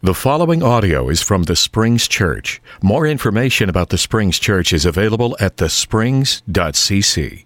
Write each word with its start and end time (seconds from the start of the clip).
The 0.00 0.14
following 0.14 0.62
audio 0.62 1.08
is 1.08 1.22
from 1.22 1.42
the 1.42 1.56
Springs 1.56 2.06
Church. 2.06 2.62
More 2.80 3.04
information 3.04 3.68
about 3.68 3.88
the 3.88 3.98
Springs 3.98 4.38
Church 4.38 4.72
is 4.72 4.84
available 4.84 5.36
at 5.40 5.56
thesprings.cc. 5.56 7.44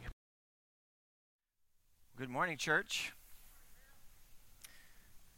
Good 2.14 2.28
morning, 2.28 2.58
church. 2.58 3.14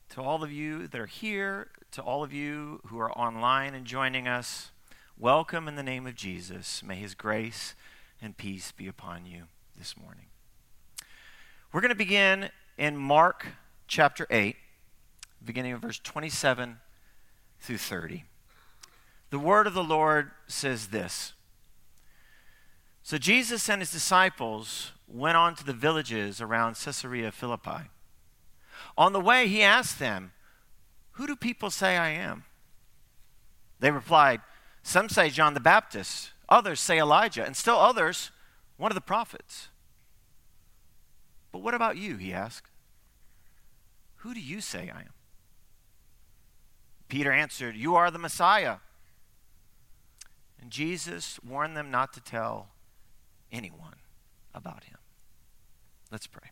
To 0.09 0.23
all 0.23 0.43
of 0.43 0.51
you 0.51 0.89
that 0.89 1.01
are 1.01 1.07
here, 1.07 1.69
to 1.93 2.03
all 2.03 2.25
of 2.25 2.33
you 2.33 2.81
who 2.89 2.99
are 2.99 3.17
online 3.17 3.75
and 3.75 3.87
joining 3.87 4.27
us, 4.27 4.73
welcome 5.17 5.69
in 5.69 5.77
the 5.77 5.85
name 5.85 6.09
of 6.09 6.17
Jesus. 6.17 6.83
May 6.83 6.97
his 6.97 7.15
grace 7.15 7.77
and 8.21 8.37
peace 8.37 8.73
be 8.73 8.89
upon 8.89 9.25
you 9.25 9.45
this 9.79 9.97
morning. 9.97 10.27
We're 11.73 11.81
going 11.81 11.91
to 11.91 11.95
begin 11.95 12.51
in 12.77 12.97
Mark 12.97 13.47
chapter 13.87 14.27
8, 14.31 14.57
beginning 15.45 15.75
of 15.75 15.81
verse 15.81 16.01
27 16.03 16.79
through 17.65 17.79
30. 17.79 18.25
The 19.31 19.39
word 19.39 19.67
of 19.67 19.75
the 19.75 19.83
Lord 19.83 20.31
says 20.47 20.89
this 20.89 21.33
So 23.03 23.19
Jesus 23.19 23.69
and 23.69 23.81
his 23.81 23.91
disciples 23.91 24.93
went 25.09 25.37
on 25.37 25.55
to 25.57 25.65
the 25.65 25.73
villages 25.73 26.41
around 26.41 26.77
Caesarea 26.77 27.33
Philippi. 27.33 27.91
On 28.99 29.13
the 29.13 29.21
way, 29.21 29.49
he 29.49 29.63
asked 29.63 29.99
them, 29.99 30.33
Who 31.13 31.27
do 31.27 31.35
people 31.35 31.71
say 31.71 31.97
I 31.97 32.11
am? 32.11 32.45
They 33.81 33.91
replied, 33.91 34.43
Some 34.83 35.09
say 35.09 35.31
John 35.31 35.55
the 35.55 35.61
Baptist, 35.61 36.33
others 36.49 36.81
say 36.81 36.99
Elijah, 36.99 37.45
and 37.45 37.57
still 37.57 37.77
others, 37.77 38.31
one 38.77 38.91
of 38.91 38.95
the 38.95 39.01
prophets. 39.01 39.69
But 41.51 41.63
what 41.63 41.75
about 41.75 41.97
you? 41.97 42.17
He 42.17 42.33
asked. 42.33 42.71
Who 44.17 44.35
do 44.35 44.41
you 44.41 44.61
say 44.61 44.91
I 44.95 45.01
am? 45.01 45.14
Peter 47.15 47.31
answered, 47.31 47.77
You 47.77 47.95
are 47.95 48.11
the 48.11 48.19
Messiah. 48.19 48.79
And 50.61 50.69
Jesus 50.69 51.39
warned 51.49 51.77
them 51.77 51.89
not 51.89 52.13
to 52.15 52.21
tell 52.21 52.71
anyone 53.53 54.01
about 54.53 54.83
him. 54.83 54.99
Let's 56.11 56.27
pray. 56.27 56.51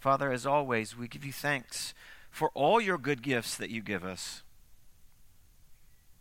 Father, 0.00 0.32
as 0.32 0.44
always, 0.44 0.96
we 0.96 1.06
give 1.06 1.24
you 1.24 1.30
thanks 1.30 1.94
for 2.32 2.50
all 2.52 2.80
your 2.80 2.98
good 2.98 3.22
gifts 3.22 3.54
that 3.54 3.70
you 3.70 3.80
give 3.80 4.04
us. 4.04 4.42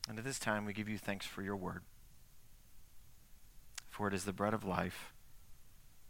And 0.08 0.20
at 0.20 0.26
this 0.26 0.38
time, 0.38 0.64
we 0.64 0.74
give 0.74 0.88
you 0.88 1.00
thanks 1.00 1.26
for 1.26 1.42
your 1.42 1.56
word. 1.56 1.82
For 3.90 4.08
it 4.08 4.14
is 4.14 4.26
the 4.26 4.32
bread 4.32 4.54
of 4.54 4.64
life 4.64 5.12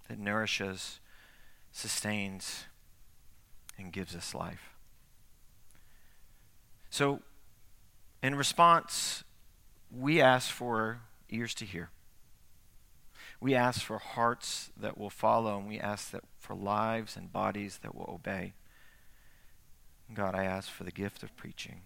that 0.10 0.20
nourishes, 0.20 1.00
sustains, 1.72 2.66
and 3.78 3.94
gives 3.94 4.14
us 4.14 4.36
life. 4.36 4.75
So, 6.96 7.20
in 8.24 8.36
response, 8.36 9.26
we 9.92 10.22
ask 10.22 10.50
for 10.50 11.02
ears 11.30 11.54
to 11.56 11.66
hear. 11.66 11.90
We 13.42 13.54
ask 13.54 13.82
for 13.82 13.98
hearts 13.98 14.72
that 14.78 14.98
will 14.98 15.10
follow, 15.10 15.58
and 15.58 15.68
we 15.68 15.78
ask 15.78 16.12
that 16.12 16.24
for 16.40 16.56
lives 16.56 17.18
and 17.18 17.34
bodies 17.34 17.80
that 17.84 17.96
will 17.96 18.10
obey. 18.10 18.54
God, 20.14 20.36
I 20.36 20.46
ask 20.46 20.72
for 20.72 20.86
the 20.86 20.92
gift 20.92 21.22
of 21.22 21.36
preaching. 21.36 21.82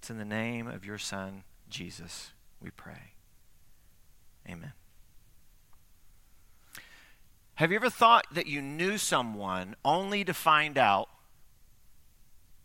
It's 0.00 0.10
in 0.10 0.18
the 0.18 0.24
name 0.24 0.66
of 0.66 0.84
your 0.84 0.98
Son, 0.98 1.44
Jesus, 1.70 2.32
we 2.60 2.70
pray. 2.70 3.12
Amen. 4.48 4.72
Have 7.54 7.70
you 7.70 7.76
ever 7.76 7.88
thought 7.88 8.26
that 8.32 8.48
you 8.48 8.60
knew 8.60 8.98
someone 8.98 9.76
only 9.84 10.24
to 10.24 10.34
find 10.34 10.76
out 10.76 11.08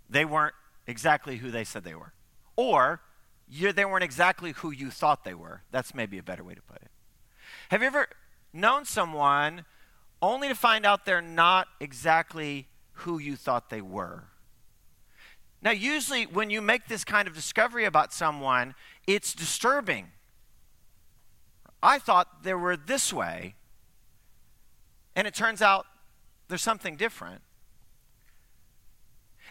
they 0.09 0.25
weren't 0.25 0.55
exactly 0.89 1.37
who 1.37 1.51
they 1.51 1.63
said 1.63 1.83
they 1.83 1.95
were. 1.95 2.13
Or 2.55 3.01
they 3.47 3.85
weren't 3.85 4.03
exactly 4.03 4.51
who 4.51 4.71
you 4.71 4.91
thought 4.91 5.23
they 5.23 5.33
were. 5.33 5.63
That's 5.71 5.93
maybe 5.93 6.17
a 6.17 6.23
better 6.23 6.43
way 6.43 6.53
to 6.53 6.61
put 6.61 6.77
it. 6.81 6.91
Have 7.69 7.81
you 7.81 7.87
ever 7.87 8.07
known 8.53 8.85
someone 8.85 9.65
only 10.21 10.47
to 10.49 10.55
find 10.55 10.85
out 10.85 11.05
they're 11.05 11.21
not 11.21 11.67
exactly 11.79 12.67
who 12.91 13.19
you 13.19 13.35
thought 13.35 13.69
they 13.69 13.81
were? 13.81 14.25
Now, 15.61 15.71
usually 15.71 16.25
when 16.25 16.49
you 16.49 16.61
make 16.61 16.87
this 16.87 17.03
kind 17.03 17.27
of 17.27 17.33
discovery 17.33 17.85
about 17.85 18.13
someone, 18.13 18.75
it's 19.07 19.33
disturbing. 19.33 20.07
I 21.81 21.99
thought 21.99 22.43
they 22.43 22.53
were 22.53 22.77
this 22.77 23.11
way, 23.11 23.55
and 25.15 25.27
it 25.27 25.33
turns 25.33 25.61
out 25.61 25.85
there's 26.47 26.61
something 26.61 26.95
different. 26.95 27.41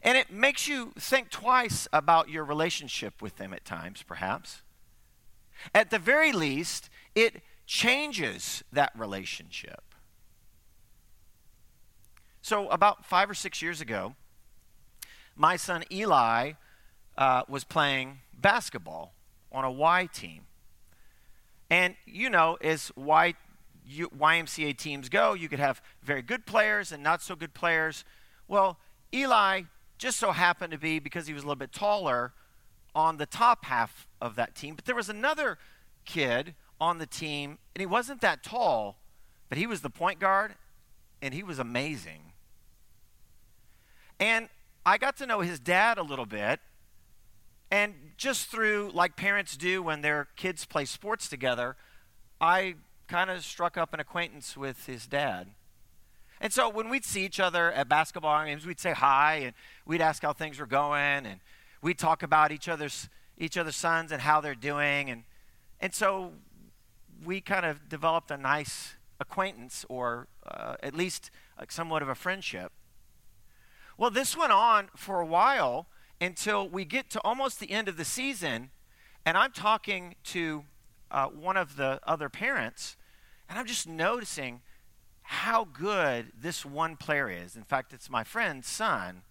And 0.02 0.16
it 0.16 0.30
makes 0.30 0.68
you 0.68 0.92
think 0.98 1.30
twice 1.30 1.88
about 1.92 2.28
your 2.28 2.44
relationship 2.44 3.20
with 3.20 3.36
them 3.36 3.52
at 3.52 3.64
times, 3.64 4.02
perhaps. 4.02 4.62
At 5.74 5.90
the 5.90 5.98
very 5.98 6.32
least, 6.32 6.88
it 7.14 7.42
changes 7.66 8.62
that 8.72 8.92
relationship. 8.96 9.82
So, 12.40 12.68
about 12.68 13.04
five 13.04 13.28
or 13.28 13.34
six 13.34 13.60
years 13.60 13.80
ago, 13.80 14.14
my 15.36 15.56
son 15.56 15.84
Eli 15.90 16.52
uh, 17.16 17.42
was 17.48 17.64
playing 17.64 18.20
basketball 18.32 19.12
on 19.52 19.64
a 19.64 19.70
Y 19.70 20.08
team. 20.12 20.42
And 21.68 21.96
you 22.06 22.30
know, 22.30 22.56
as 22.62 22.90
Y, 22.96 23.34
YMCA 23.90 24.76
teams 24.76 25.08
go, 25.08 25.34
you 25.34 25.48
could 25.48 25.58
have 25.58 25.82
very 26.02 26.22
good 26.22 26.46
players 26.46 26.92
and 26.92 27.02
not 27.02 27.20
so 27.20 27.36
good 27.36 27.52
players. 27.52 28.04
Well, 28.46 28.78
Eli 29.12 29.62
just 29.98 30.18
so 30.18 30.32
happened 30.32 30.72
to 30.72 30.78
be, 30.78 30.98
because 30.98 31.26
he 31.26 31.34
was 31.34 31.42
a 31.42 31.46
little 31.46 31.58
bit 31.58 31.72
taller, 31.72 32.32
on 32.94 33.18
the 33.18 33.26
top 33.26 33.64
half 33.66 34.08
of 34.20 34.36
that 34.36 34.54
team. 34.54 34.74
But 34.74 34.84
there 34.84 34.94
was 34.94 35.08
another 35.08 35.58
kid 36.04 36.54
on 36.80 36.98
the 36.98 37.06
team, 37.06 37.58
and 37.74 37.80
he 37.80 37.86
wasn't 37.86 38.20
that 38.22 38.42
tall, 38.42 38.96
but 39.48 39.58
he 39.58 39.66
was 39.66 39.82
the 39.82 39.90
point 39.90 40.18
guard, 40.18 40.54
and 41.20 41.34
he 41.34 41.42
was 41.42 41.58
amazing. 41.58 42.32
And 44.18 44.48
I 44.86 44.98
got 44.98 45.16
to 45.18 45.26
know 45.26 45.40
his 45.40 45.60
dad 45.60 45.98
a 45.98 46.02
little 46.02 46.26
bit, 46.26 46.60
and 47.70 47.94
just 48.16 48.48
through, 48.48 48.90
like 48.94 49.16
parents 49.16 49.56
do 49.56 49.82
when 49.82 50.00
their 50.00 50.28
kids 50.36 50.64
play 50.64 50.84
sports 50.84 51.28
together, 51.28 51.76
I 52.40 52.76
kind 53.06 53.30
of 53.30 53.44
struck 53.44 53.76
up 53.76 53.92
an 53.92 54.00
acquaintance 54.00 54.56
with 54.56 54.86
his 54.86 55.06
dad. 55.06 55.48
And 56.40 56.52
so 56.52 56.68
when 56.68 56.88
we'd 56.88 57.04
see 57.04 57.24
each 57.24 57.40
other 57.40 57.72
at 57.72 57.88
basketball 57.88 58.44
games, 58.44 58.64
we'd 58.66 58.80
say 58.80 58.92
hi 58.92 59.36
and 59.36 59.54
we'd 59.86 60.00
ask 60.00 60.22
how 60.22 60.32
things 60.32 60.58
were 60.58 60.66
going 60.66 61.26
and 61.26 61.40
we'd 61.82 61.98
talk 61.98 62.22
about 62.22 62.52
each 62.52 62.68
other's 62.68 63.08
each 63.40 63.56
other's 63.56 63.76
sons 63.76 64.10
and 64.10 64.22
how 64.22 64.40
they're 64.40 64.54
doing 64.54 65.10
and 65.10 65.22
and 65.80 65.94
so 65.94 66.32
we 67.24 67.40
kind 67.40 67.64
of 67.64 67.88
developed 67.88 68.30
a 68.30 68.36
nice 68.36 68.94
acquaintance 69.20 69.84
or 69.88 70.28
uh, 70.46 70.76
at 70.82 70.94
least 70.94 71.30
somewhat 71.68 72.02
of 72.02 72.08
a 72.08 72.14
friendship. 72.14 72.72
Well, 73.96 74.10
this 74.10 74.36
went 74.36 74.52
on 74.52 74.88
for 74.96 75.20
a 75.20 75.26
while 75.26 75.86
until 76.20 76.68
we 76.68 76.84
get 76.84 77.10
to 77.10 77.20
almost 77.22 77.60
the 77.60 77.70
end 77.70 77.88
of 77.88 77.96
the 77.96 78.04
season, 78.04 78.70
and 79.24 79.36
I'm 79.36 79.52
talking 79.52 80.14
to 80.24 80.64
uh, 81.10 81.26
one 81.26 81.56
of 81.56 81.76
the 81.76 82.00
other 82.06 82.28
parents, 82.28 82.96
and 83.48 83.58
I'm 83.58 83.66
just 83.66 83.88
noticing 83.88 84.60
how 85.30 85.62
good 85.62 86.32
this 86.40 86.64
one 86.64 86.96
player 86.96 87.28
is. 87.28 87.54
In 87.54 87.62
fact, 87.62 87.92
it's 87.92 88.08
my 88.08 88.24
friend's 88.24 88.66
son. 88.66 89.24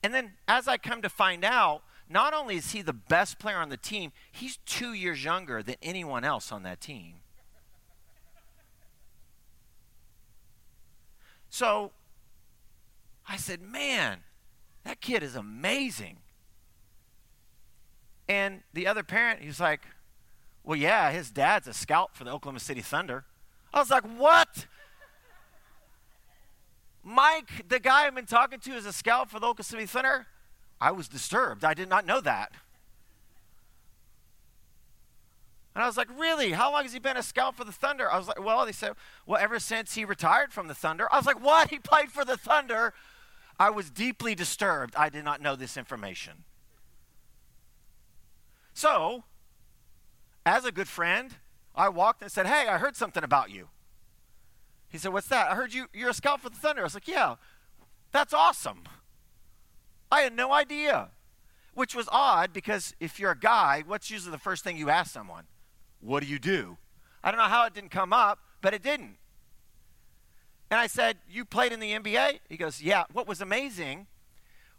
And 0.00 0.14
then 0.14 0.34
as 0.46 0.68
I 0.68 0.76
come 0.76 1.02
to 1.02 1.08
find 1.08 1.44
out, 1.44 1.82
not 2.08 2.32
only 2.32 2.54
is 2.54 2.70
he 2.70 2.80
the 2.80 2.92
best 2.92 3.40
player 3.40 3.56
on 3.56 3.68
the 3.68 3.76
team, 3.76 4.12
he's 4.30 4.58
two 4.66 4.92
years 4.92 5.24
younger 5.24 5.64
than 5.64 5.74
anyone 5.82 6.22
else 6.22 6.52
on 6.52 6.62
that 6.62 6.80
team. 6.80 7.14
So 11.50 11.90
I 13.28 13.36
said, 13.36 13.60
man, 13.60 14.18
that 14.84 15.00
kid 15.00 15.24
is 15.24 15.34
amazing. 15.34 16.18
And 18.28 18.60
the 18.72 18.86
other 18.86 19.02
parent, 19.02 19.42
he's 19.42 19.58
like, 19.58 19.80
well, 20.62 20.76
yeah, 20.76 21.10
his 21.10 21.32
dad's 21.32 21.66
a 21.66 21.74
scout 21.74 22.14
for 22.14 22.22
the 22.22 22.30
Oklahoma 22.30 22.60
City 22.60 22.80
Thunder. 22.80 23.24
I 23.74 23.80
was 23.80 23.90
like, 23.90 24.04
what? 24.04 24.66
Mike, 27.08 27.68
the 27.68 27.78
guy 27.78 28.04
I've 28.04 28.16
been 28.16 28.26
talking 28.26 28.58
to, 28.58 28.72
is 28.72 28.84
a 28.84 28.92
scout 28.92 29.30
for 29.30 29.38
the 29.38 29.46
Oklahoma 29.46 29.62
City 29.62 29.86
Thunder. 29.86 30.26
I 30.80 30.90
was 30.90 31.06
disturbed. 31.06 31.64
I 31.64 31.72
did 31.72 31.88
not 31.88 32.04
know 32.04 32.20
that. 32.20 32.50
And 35.72 35.84
I 35.84 35.86
was 35.86 35.96
like, 35.96 36.08
really? 36.18 36.50
How 36.50 36.72
long 36.72 36.82
has 36.82 36.92
he 36.92 36.98
been 36.98 37.16
a 37.16 37.22
scout 37.22 37.54
for 37.54 37.62
the 37.62 37.70
Thunder? 37.70 38.10
I 38.10 38.18
was 38.18 38.26
like, 38.26 38.44
well, 38.44 38.66
they 38.66 38.72
said, 38.72 38.94
well, 39.24 39.40
ever 39.40 39.60
since 39.60 39.94
he 39.94 40.04
retired 40.04 40.52
from 40.52 40.66
the 40.66 40.74
Thunder. 40.74 41.06
I 41.12 41.16
was 41.16 41.26
like, 41.26 41.40
what? 41.40 41.70
He 41.70 41.78
played 41.78 42.10
for 42.10 42.24
the 42.24 42.36
Thunder? 42.36 42.92
I 43.56 43.70
was 43.70 43.88
deeply 43.88 44.34
disturbed. 44.34 44.96
I 44.96 45.08
did 45.08 45.24
not 45.24 45.40
know 45.40 45.54
this 45.54 45.76
information. 45.76 46.42
So, 48.74 49.22
as 50.44 50.64
a 50.64 50.72
good 50.72 50.88
friend, 50.88 51.36
I 51.72 51.88
walked 51.88 52.20
and 52.20 52.32
said, 52.32 52.46
hey, 52.46 52.66
I 52.66 52.78
heard 52.78 52.96
something 52.96 53.22
about 53.22 53.50
you. 53.50 53.68
He 54.96 55.00
said, 55.00 55.12
What's 55.12 55.28
that? 55.28 55.50
I 55.50 55.54
heard 55.54 55.74
you, 55.74 55.88
you're 55.92 56.08
a 56.08 56.14
scout 56.14 56.40
for 56.40 56.48
the 56.48 56.56
Thunder. 56.56 56.80
I 56.80 56.84
was 56.84 56.94
like, 56.94 57.06
Yeah, 57.06 57.34
that's 58.12 58.32
awesome. 58.32 58.84
I 60.10 60.22
had 60.22 60.34
no 60.34 60.54
idea, 60.54 61.10
which 61.74 61.94
was 61.94 62.08
odd 62.10 62.54
because 62.54 62.94
if 62.98 63.20
you're 63.20 63.32
a 63.32 63.38
guy, 63.38 63.84
what's 63.86 64.10
usually 64.10 64.30
the 64.30 64.38
first 64.38 64.64
thing 64.64 64.78
you 64.78 64.88
ask 64.88 65.12
someone? 65.12 65.44
What 66.00 66.22
do 66.22 66.28
you 66.30 66.38
do? 66.38 66.78
I 67.22 67.30
don't 67.30 67.36
know 67.36 67.44
how 67.44 67.66
it 67.66 67.74
didn't 67.74 67.90
come 67.90 68.14
up, 68.14 68.38
but 68.62 68.72
it 68.72 68.82
didn't. 68.82 69.18
And 70.70 70.80
I 70.80 70.86
said, 70.86 71.18
You 71.30 71.44
played 71.44 71.72
in 71.72 71.80
the 71.80 71.92
NBA? 71.92 72.38
He 72.48 72.56
goes, 72.56 72.80
Yeah. 72.80 73.04
What 73.12 73.28
was 73.28 73.42
amazing 73.42 74.06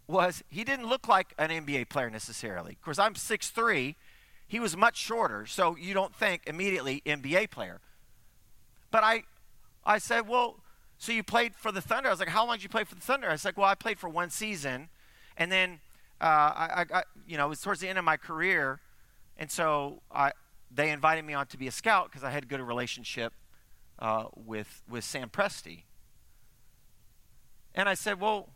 was 0.08 0.44
he 0.50 0.64
didn't 0.64 0.88
look 0.88 1.08
like 1.08 1.36
an 1.38 1.52
NBA 1.52 1.90
player 1.90 2.10
necessarily. 2.10 2.72
Of 2.72 2.82
course, 2.82 2.98
I'm 2.98 3.14
6'3. 3.14 3.94
He 4.48 4.60
was 4.60 4.76
much 4.76 4.98
shorter, 4.98 5.46
so 5.46 5.76
you 5.76 5.94
don't 5.94 6.16
think 6.16 6.42
immediately 6.48 7.04
NBA 7.06 7.52
player. 7.52 7.82
But 8.90 9.04
I, 9.04 9.24
I 9.88 9.98
said, 9.98 10.28
Well, 10.28 10.60
so 10.98 11.12
you 11.12 11.24
played 11.24 11.56
for 11.56 11.72
the 11.72 11.82
Thunder? 11.82 12.10
I 12.10 12.12
was 12.12 12.20
like, 12.20 12.30
How 12.30 12.46
long 12.46 12.58
did 12.58 12.64
you 12.64 12.70
play 12.70 12.84
for 12.84 12.94
the 12.94 13.02
Thunder? 13.02 13.30
I 13.30 13.32
was 13.32 13.46
like, 13.46 13.58
Well, 13.58 13.68
I 13.68 13.74
played 13.74 13.98
for 13.98 14.10
one 14.10 14.30
season. 14.30 14.90
And 15.38 15.52
then 15.52 15.80
uh, 16.20 16.26
I, 16.26 16.86
I, 16.94 17.04
you 17.28 17.38
know, 17.38 17.46
it 17.46 17.50
was 17.50 17.62
towards 17.62 17.80
the 17.80 17.88
end 17.88 17.98
of 17.98 18.06
my 18.06 18.18
career. 18.18 18.82
And 19.38 19.50
so 19.50 20.02
I, 20.12 20.32
they 20.70 20.90
invited 20.90 21.24
me 21.24 21.34
on 21.34 21.48
to 21.48 21.58
be 21.58 21.68
a 21.68 21.72
scout 21.72 22.10
because 22.10 22.24
I 22.24 22.32
had 22.32 22.44
a 22.44 22.48
good 22.48 22.60
relationship 22.60 23.34
uh, 24.00 24.26
with, 24.36 24.84
with 24.90 25.04
Sam 25.04 25.30
Presti. 25.30 25.84
And 27.74 27.88
I 27.88 27.94
said, 27.94 28.20
Well, 28.20 28.50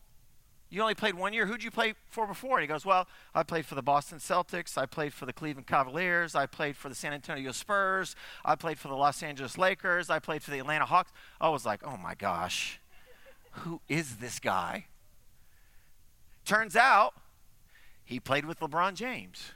you 0.72 0.82
only 0.82 0.96
played 0.96 1.16
one 1.16 1.34
year. 1.34 1.46
Who'd 1.46 1.64
you 1.64 1.70
play 1.70 1.96
for 2.08 2.26
before? 2.26 2.58
And 2.58 2.62
he 2.64 2.68
goes, 2.68 2.86
Well, 2.86 3.06
I 3.36 3.44
played 3.44 3.66
for 3.66 3.76
the 3.76 3.82
Boston 3.82 4.20
Celtics. 4.20 4.78
I 4.78 4.86
played 4.86 5.14
for 5.14 5.26
the 5.26 5.34
Cleveland 5.34 5.68
Cavaliers. 5.68 6.34
I 6.34 6.46
played 6.46 6.78
for 6.78 6.88
the 6.88 6.96
San 6.96 7.12
Antonio 7.12 7.52
Spurs. 7.52 8.16
I 8.46 8.56
played 8.56 8.80
for 8.80 8.88
the 8.88 8.96
Los 8.96 9.22
Angeles 9.22 9.58
Lakers. 9.58 10.10
I 10.10 10.20
played 10.20 10.42
for 10.42 10.50
the 10.50 10.60
Atlanta 10.60 10.86
Hawks. 10.86 11.12
I 11.42 11.50
was 11.50 11.66
like, 11.66 11.82
Oh 11.86 11.98
my 11.98 12.16
gosh, 12.16 12.80
who 13.52 13.82
is 13.90 14.16
this 14.18 14.40
guy? 14.40 14.86
Turns 16.46 16.78
out 16.78 17.16
he 18.06 18.22
played 18.22 18.46
with 18.46 18.62
LeBron 18.62 18.94
James. 18.94 19.52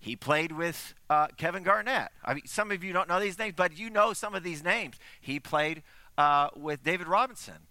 He 0.00 0.16
played 0.16 0.52
with 0.52 0.94
uh, 1.08 1.28
Kevin 1.36 1.62
Garnett. 1.62 2.12
I 2.24 2.34
mean, 2.34 2.46
some 2.46 2.70
of 2.70 2.82
you 2.82 2.94
don't 2.94 3.08
know 3.08 3.20
these 3.20 3.38
names, 3.38 3.54
but 3.56 3.78
you 3.78 3.90
know 3.90 4.14
some 4.14 4.34
of 4.34 4.42
these 4.42 4.64
names. 4.64 4.96
He 5.20 5.38
played 5.38 5.82
uh, 6.16 6.48
with 6.56 6.82
David 6.82 7.08
Robinson. 7.08 7.66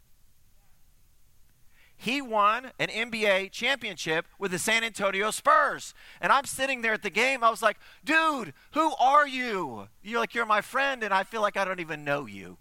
He 2.03 2.21
won 2.21 2.71
an 2.79 2.89
NBA 2.89 3.51
championship 3.51 4.25
with 4.37 4.51
the 4.51 4.59
San 4.59 4.83
Antonio 4.83 5.31
Spurs. 5.31 5.93
And 6.19 6.31
I'm 6.31 6.45
sitting 6.45 6.81
there 6.81 6.93
at 6.93 7.01
the 7.01 7.09
game. 7.09 7.43
I 7.43 7.49
was 7.49 7.61
like, 7.61 7.77
dude, 8.03 8.53
who 8.71 8.93
are 8.95 9.25
you? 9.25 9.87
You're 10.01 10.19
like, 10.19 10.33
you're 10.33 10.45
my 10.45 10.61
friend, 10.61 11.01
and 11.03 11.13
I 11.13 11.23
feel 11.23 11.41
like 11.41 11.55
I 11.55 11.63
don't 11.63 11.79
even 11.79 12.03
know 12.03 12.25
you. 12.25 12.57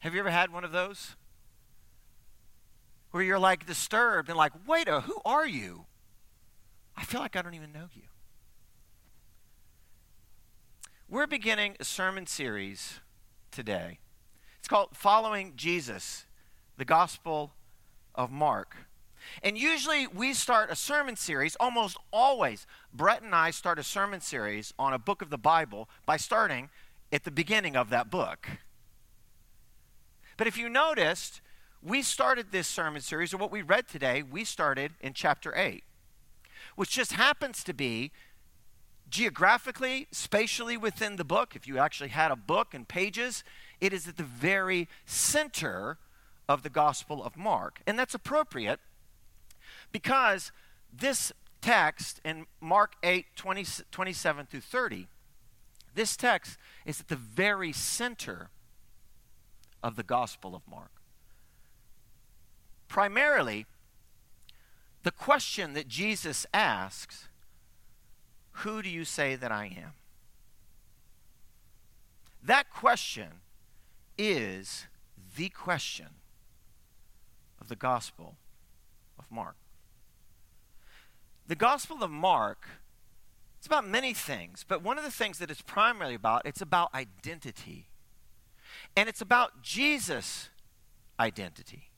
Have 0.00 0.14
you 0.14 0.20
ever 0.20 0.30
had 0.30 0.52
one 0.52 0.64
of 0.64 0.72
those? 0.72 1.14
where 3.10 3.22
you're 3.22 3.38
like 3.38 3.66
disturbed 3.66 4.28
and 4.28 4.36
like, 4.36 4.52
wait 4.66 4.88
a, 4.88 5.00
who 5.02 5.18
are 5.24 5.46
you? 5.46 5.86
I 6.96 7.04
feel 7.04 7.20
like 7.20 7.36
I 7.36 7.42
don't 7.42 7.54
even 7.54 7.72
know 7.72 7.88
you. 7.94 8.02
We're 11.10 11.26
beginning 11.26 11.74
a 11.80 11.84
sermon 11.84 12.26
series 12.26 13.00
today. 13.50 13.98
It's 14.58 14.68
called 14.68 14.90
Following 14.92 15.54
Jesus, 15.56 16.26
the 16.76 16.84
Gospel 16.84 17.52
of 18.14 18.30
Mark. 18.30 18.76
And 19.42 19.56
usually 19.56 20.06
we 20.06 20.34
start 20.34 20.70
a 20.70 20.76
sermon 20.76 21.16
series, 21.16 21.56
almost 21.58 21.96
always. 22.12 22.66
Brett 22.92 23.22
and 23.22 23.34
I 23.34 23.52
start 23.52 23.78
a 23.78 23.82
sermon 23.82 24.20
series 24.20 24.74
on 24.78 24.92
a 24.92 24.98
book 24.98 25.22
of 25.22 25.30
the 25.30 25.38
Bible 25.38 25.88
by 26.04 26.18
starting 26.18 26.68
at 27.10 27.24
the 27.24 27.30
beginning 27.30 27.74
of 27.74 27.88
that 27.88 28.10
book. 28.10 28.46
But 30.36 30.46
if 30.46 30.58
you 30.58 30.68
noticed, 30.68 31.40
we 31.82 32.02
started 32.02 32.52
this 32.52 32.68
sermon 32.68 33.00
series, 33.00 33.32
or 33.32 33.38
what 33.38 33.50
we 33.50 33.62
read 33.62 33.88
today, 33.88 34.22
we 34.22 34.44
started 34.44 34.92
in 35.00 35.14
chapter 35.14 35.56
8, 35.56 35.84
which 36.76 36.90
just 36.90 37.12
happens 37.14 37.64
to 37.64 37.72
be 37.72 38.12
geographically, 39.08 40.06
spatially 40.10 40.76
within 40.76 41.16
the 41.16 41.24
book. 41.24 41.54
If 41.56 41.66
you 41.66 41.78
actually 41.78 42.10
had 42.10 42.30
a 42.30 42.36
book 42.36 42.74
and 42.74 42.86
pages, 42.86 43.44
it 43.80 43.92
is 43.92 44.06
at 44.08 44.16
the 44.16 44.22
very 44.22 44.88
center 45.06 45.98
of 46.48 46.62
the 46.62 46.70
Gospel 46.70 47.22
of 47.22 47.36
Mark. 47.36 47.80
And 47.86 47.98
that's 47.98 48.14
appropriate 48.14 48.80
because 49.92 50.52
this 50.92 51.32
text 51.60 52.20
in 52.24 52.46
Mark 52.60 52.94
8 53.02 53.26
20, 53.36 53.64
27 53.90 54.46
through 54.46 54.60
30, 54.60 55.08
this 55.94 56.16
text 56.16 56.58
is 56.86 57.00
at 57.00 57.08
the 57.08 57.16
very 57.16 57.72
center 57.72 58.50
of 59.82 59.96
the 59.96 60.02
Gospel 60.02 60.54
of 60.54 60.62
Mark. 60.68 60.90
Primarily, 62.88 63.66
the 65.02 65.10
question 65.10 65.74
that 65.74 65.88
Jesus 65.88 66.46
asks 66.52 67.27
Who 68.62 68.82
do 68.82 68.88
you 68.88 69.04
say 69.04 69.36
that 69.36 69.52
I 69.52 69.66
am? 69.66 69.92
That 72.42 72.70
question 72.70 73.28
is 74.16 74.86
the 75.36 75.48
question 75.48 76.06
of 77.60 77.68
the 77.68 77.76
Gospel 77.76 78.36
of 79.18 79.26
Mark. 79.30 79.56
The 81.46 81.56
Gospel 81.56 82.02
of 82.02 82.10
Mark 82.10 82.66
it's 83.58 83.66
about 83.66 83.88
many 83.88 84.14
things, 84.14 84.64
but 84.66 84.82
one 84.82 84.98
of 84.98 85.04
the 85.04 85.10
things 85.10 85.38
that 85.38 85.50
it's 85.50 85.62
primarily 85.62 86.14
about, 86.14 86.42
it's 86.44 86.60
about 86.60 86.94
identity. 86.94 87.88
And 88.96 89.08
it's 89.08 89.20
about 89.20 89.62
Jesus' 89.62 90.48
identity 91.18 91.90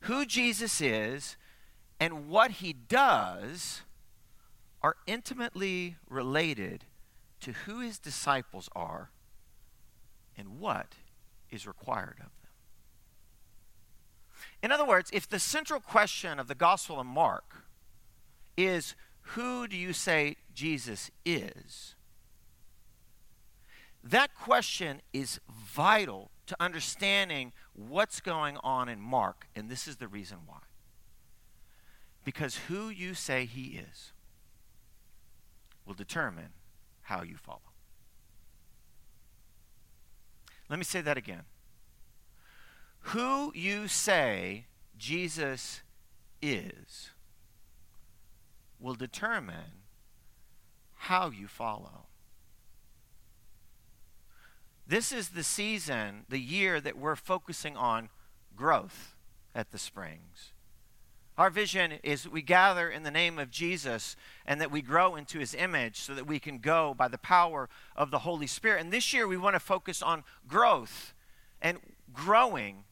who 0.00 0.24
Jesus 0.26 0.80
is 0.80 1.36
and 1.98 2.28
what 2.28 2.52
he 2.52 2.72
does 2.72 3.82
are 4.84 4.96
intimately 5.06 5.96
related 6.10 6.84
to 7.40 7.52
who 7.52 7.80
his 7.80 7.98
disciples 7.98 8.68
are 8.76 9.08
and 10.36 10.60
what 10.60 10.96
is 11.50 11.66
required 11.66 12.16
of 12.18 12.26
them. 12.42 12.50
In 14.62 14.70
other 14.70 14.84
words, 14.84 15.08
if 15.10 15.26
the 15.26 15.38
central 15.38 15.80
question 15.80 16.38
of 16.38 16.48
the 16.48 16.54
Gospel 16.54 17.00
of 17.00 17.06
Mark 17.06 17.64
is, 18.58 18.94
Who 19.28 19.66
do 19.66 19.74
you 19.74 19.94
say 19.94 20.36
Jesus 20.54 21.10
is? 21.24 21.94
That 24.02 24.34
question 24.34 25.00
is 25.14 25.40
vital 25.50 26.30
to 26.44 26.56
understanding 26.60 27.54
what's 27.72 28.20
going 28.20 28.58
on 28.62 28.90
in 28.90 29.00
Mark, 29.00 29.46
and 29.56 29.70
this 29.70 29.88
is 29.88 29.96
the 29.96 30.08
reason 30.08 30.40
why. 30.44 30.58
Because 32.22 32.56
who 32.68 32.90
you 32.90 33.14
say 33.14 33.46
he 33.46 33.78
is 33.78 34.12
will 35.86 35.94
determine 35.94 36.50
how 37.02 37.22
you 37.22 37.36
follow. 37.36 37.60
Let 40.68 40.78
me 40.78 40.84
say 40.84 41.00
that 41.02 41.18
again. 41.18 41.42
Who 43.08 43.52
you 43.54 43.86
say 43.86 44.64
Jesus 44.96 45.82
is 46.40 47.10
will 48.80 48.94
determine 48.94 49.82
how 50.94 51.28
you 51.28 51.46
follow. 51.46 52.06
This 54.86 55.12
is 55.12 55.30
the 55.30 55.42
season, 55.42 56.24
the 56.28 56.40
year 56.40 56.80
that 56.80 56.98
we're 56.98 57.16
focusing 57.16 57.76
on 57.76 58.08
growth 58.56 59.14
at 59.54 59.70
the 59.70 59.78
Springs. 59.78 60.53
Our 61.36 61.50
vision 61.50 61.94
is 62.04 62.28
we 62.28 62.42
gather 62.42 62.88
in 62.88 63.02
the 63.02 63.10
name 63.10 63.40
of 63.40 63.50
Jesus 63.50 64.14
and 64.46 64.60
that 64.60 64.70
we 64.70 64.82
grow 64.82 65.16
into 65.16 65.40
his 65.40 65.52
image 65.52 66.00
so 66.00 66.14
that 66.14 66.28
we 66.28 66.38
can 66.38 66.58
go 66.58 66.94
by 66.94 67.08
the 67.08 67.18
power 67.18 67.68
of 67.96 68.12
the 68.12 68.20
Holy 68.20 68.46
Spirit. 68.46 68.80
And 68.80 68.92
this 68.92 69.12
year 69.12 69.26
we 69.26 69.36
want 69.36 69.54
to 69.54 69.60
focus 69.60 70.00
on 70.00 70.22
growth 70.46 71.12
and 71.60 71.78
growing. 72.12 72.84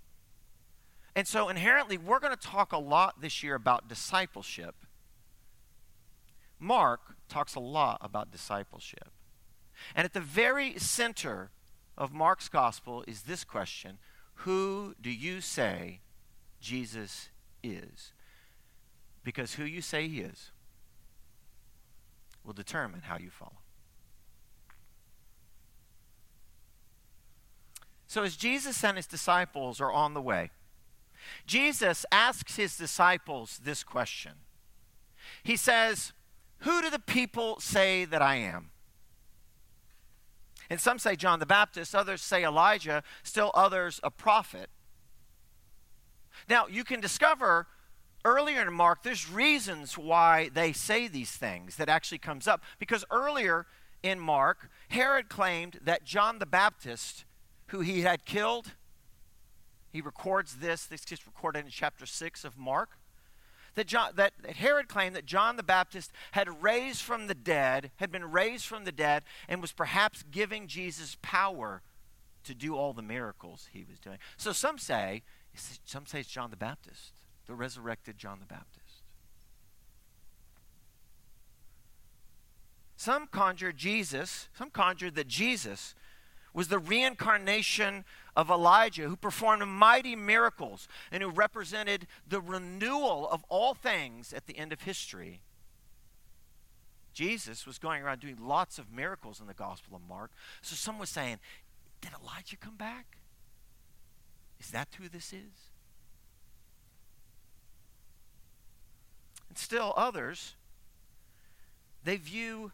And 1.15 1.29
so 1.29 1.49
inherently, 1.49 1.97
we're 1.97 2.19
going 2.19 2.37
to 2.37 2.49
talk 2.49 2.73
a 2.73 2.79
lot 2.79 3.21
this 3.21 3.45
year 3.45 3.55
about 3.55 3.89
discipleship. 3.89 4.75
Mark 6.59 7.17
talks 7.29 7.55
a 7.55 7.61
lot 7.61 7.99
about 8.01 8.33
discipleship. 8.33 9.11
And 9.95 10.05
at 10.05 10.15
the 10.15 10.21
very 10.21 10.79
center 10.79 11.51
of 11.97 12.13
Mark's 12.13 12.49
gospel 12.49 13.05
is 13.07 13.23
this 13.23 13.45
question 13.45 13.99
Who 14.37 14.95
do 15.01 15.11
you 15.11 15.41
say 15.41 16.01
Jesus 16.61 17.29
is? 17.63 18.13
Because 19.25 19.55
who 19.55 19.65
you 19.65 19.81
say 19.81 20.09
he 20.09 20.21
is 20.21 20.51
will 22.45 22.53
determine 22.53 23.03
how 23.03 23.19
you 23.19 23.31
follow. 23.31 23.59
So, 28.07 28.25
as 28.25 28.37
Jesus 28.37 28.85
and 28.85 28.97
his 28.97 29.07
disciples 29.07 29.81
are 29.81 29.93
on 29.93 30.13
the 30.13 30.21
way, 30.21 30.51
Jesus 31.47 32.05
asks 32.13 32.57
his 32.57 32.77
disciples 32.77 33.61
this 33.65 33.83
question. 33.83 34.33
He 35.43 35.57
says, 35.57 36.13
Who 36.59 36.83
do 36.83 36.91
the 36.91 36.99
people 36.99 37.59
say 37.61 38.05
that 38.05 38.21
I 38.21 38.37
am? 38.37 38.71
And 40.69 40.81
some 40.81 40.99
say 40.99 41.17
John 41.17 41.39
the 41.39 41.47
Baptist, 41.47 41.95
others 41.95 42.23
say 42.23 42.45
Elijah, 42.45 43.03
still 43.23 43.51
others 43.55 44.01
a 44.03 44.11
prophet. 44.11 44.69
Now, 46.49 46.67
you 46.67 46.85
can 46.85 47.01
discover 47.01 47.67
earlier 48.25 48.63
in 48.63 48.73
Mark, 48.73 49.03
there's 49.03 49.31
reasons 49.31 49.99
why 49.99 50.51
they 50.53 50.73
say 50.73 51.09
these 51.09 51.33
things 51.33 51.77
that 51.77 51.89
actually 51.89 52.19
comes 52.19 52.47
up. 52.47 52.63
Because 52.79 53.05
earlier 53.11 53.67
in 54.03 54.19
Mark, 54.19 54.71
Herod 54.89 55.29
claimed 55.29 55.79
that 55.83 56.05
John 56.05 56.39
the 56.39 56.47
Baptist, 56.47 57.25
who 57.69 57.81
he 57.81 58.03
had 58.03 58.25
killed, 58.25 58.73
he 59.93 60.01
records 60.01 60.57
this, 60.57 60.87
this 60.87 61.05
is 61.11 61.27
recorded 61.27 61.65
in 61.65 61.71
chapter 61.71 62.07
6 62.07 62.45
of 62.45 62.59
Mark, 62.59 62.91
that, 63.75 63.87
John, 63.87 64.13
that 64.17 64.33
Herod 64.57 64.89
claimed 64.89 65.17
that 65.17 65.25
John 65.25 65.57
the 65.57 65.63
Baptist 65.63 66.13
had 66.33 66.63
raised 66.63 67.03
from 67.03 67.27
the 67.27 67.35
dead, 67.35 67.91
had 67.97 68.11
been 68.11 68.31
raised 68.31 68.67
from 68.67 68.85
the 68.85 68.93
dead, 68.93 69.23
and 69.49 69.63
was 69.63 69.73
perhaps 69.73 70.25
giving 70.31 70.67
Jesus 70.67 71.17
power 71.23 71.83
to 72.45 72.55
do 72.55 72.77
all 72.77 72.93
the 72.93 73.03
miracles 73.03 73.69
he 73.73 73.85
was 73.89 73.99
doing. 73.99 74.19
So 74.37 74.53
some 74.53 74.77
say, 74.79 75.23
some 75.55 76.07
say 76.07 76.21
it's 76.21 76.29
John 76.29 76.51
the 76.51 76.57
Baptist 76.57 77.22
the 77.47 77.55
resurrected 77.55 78.19
John 78.19 78.39
the 78.41 78.47
Baptist. 78.47 79.03
Some 82.97 83.27
conjure 83.27 83.73
Jesus, 83.73 84.49
some 84.57 84.71
conjure 84.71 85.11
that 85.11 85.27
Jesus 85.27 85.95
was 86.55 86.69
the 86.69 86.79
reincarnation 86.79 88.05
of 88.37 88.51
Elijah, 88.51 89.09
who 89.09 89.17
performed 89.17 89.67
mighty 89.67 90.15
miracles 90.15 90.87
and 91.11 91.23
who 91.23 91.31
represented 91.31 92.07
the 92.29 92.41
renewal 92.41 93.29
of 93.29 93.45
all 93.49 93.75
things 93.75 94.33
at 94.33 94.47
the 94.47 94.57
end 94.57 94.73
of 94.73 94.83
history. 94.83 95.41
Jesus 97.13 97.67
was 97.67 97.79
going 97.79 98.03
around 98.03 98.21
doing 98.21 98.39
lots 98.41 98.79
of 98.79 98.93
miracles 98.93 99.41
in 99.41 99.47
the 99.47 99.55
Gospel 99.55 99.97
of 99.97 100.03
Mark. 100.09 100.31
So 100.63 100.77
some 100.77 100.99
was 100.99 101.11
saying, 101.11 101.39
Did 102.01 102.13
Elijah 102.23 102.57
come 102.57 102.77
back? 102.77 103.19
Is 104.61 104.71
that 104.71 104.89
who 104.99 105.09
this 105.09 105.33
is? 105.33 105.72
And 109.53 109.59
still 109.59 109.93
others, 109.99 110.55
they 112.05 112.17
view, 112.17 112.73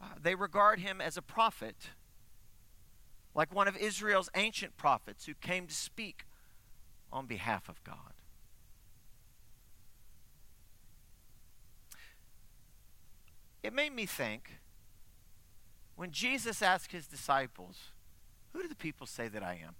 uh, 0.00 0.10
they 0.22 0.36
regard 0.36 0.78
him 0.78 1.00
as 1.00 1.16
a 1.16 1.22
prophet, 1.22 1.74
like 3.34 3.52
one 3.52 3.66
of 3.66 3.76
Israel's 3.76 4.30
ancient 4.36 4.76
prophets 4.76 5.26
who 5.26 5.34
came 5.34 5.66
to 5.66 5.74
speak 5.74 6.24
on 7.12 7.26
behalf 7.26 7.68
of 7.68 7.82
God. 7.82 8.14
It 13.64 13.72
made 13.72 13.92
me 13.92 14.06
think 14.06 14.60
when 15.96 16.12
Jesus 16.12 16.62
asked 16.62 16.92
his 16.92 17.08
disciples, 17.08 17.90
Who 18.52 18.62
do 18.62 18.68
the 18.68 18.76
people 18.76 19.08
say 19.08 19.26
that 19.26 19.42
I 19.42 19.54
am? 19.54 19.74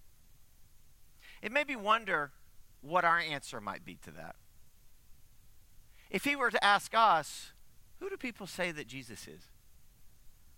It 1.41 1.53
made 1.53 1.69
me 1.69 1.77
wonder 1.77 2.33
what 2.81 3.05
our 3.05 3.21
answer 3.21 3.61
might 3.61 3.85
be 3.85 3.95
to 4.03 4.11
that. 4.11 4.35
If 6.11 6.25
he 6.25 6.35
were 6.35 6.51
to 6.51 6.65
ask 6.65 6.93
us, 6.95 7.53
who 8.01 8.11
do 8.11 8.17
people 8.17 8.47
say 8.47 8.73
that 8.73 8.89
Jesus 8.89 9.29
is? 9.29 9.43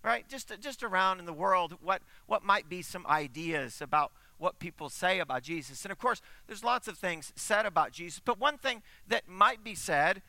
Right? 0.03 0.27
Just, 0.27 0.51
just 0.59 0.83
around 0.83 1.19
in 1.19 1.25
the 1.25 1.33
world, 1.33 1.77
what, 1.81 2.01
what 2.25 2.43
might 2.43 2.67
be 2.67 2.81
some 2.81 3.05
ideas 3.07 3.81
about 3.81 4.11
what 4.37 4.59
people 4.59 4.89
say 4.89 5.19
about 5.19 5.43
Jesus? 5.43 5.85
And 5.85 5.91
of 5.91 5.97
course, 5.97 6.21
there's 6.47 6.63
lots 6.63 6.87
of 6.87 6.97
things 6.97 7.31
said 7.35 7.65
about 7.65 7.91
Jesus, 7.91 8.19
but 8.23 8.39
one 8.39 8.57
thing 8.57 8.81
that 9.07 9.29
might 9.29 9.63
be 9.63 9.75
said 9.75 10.21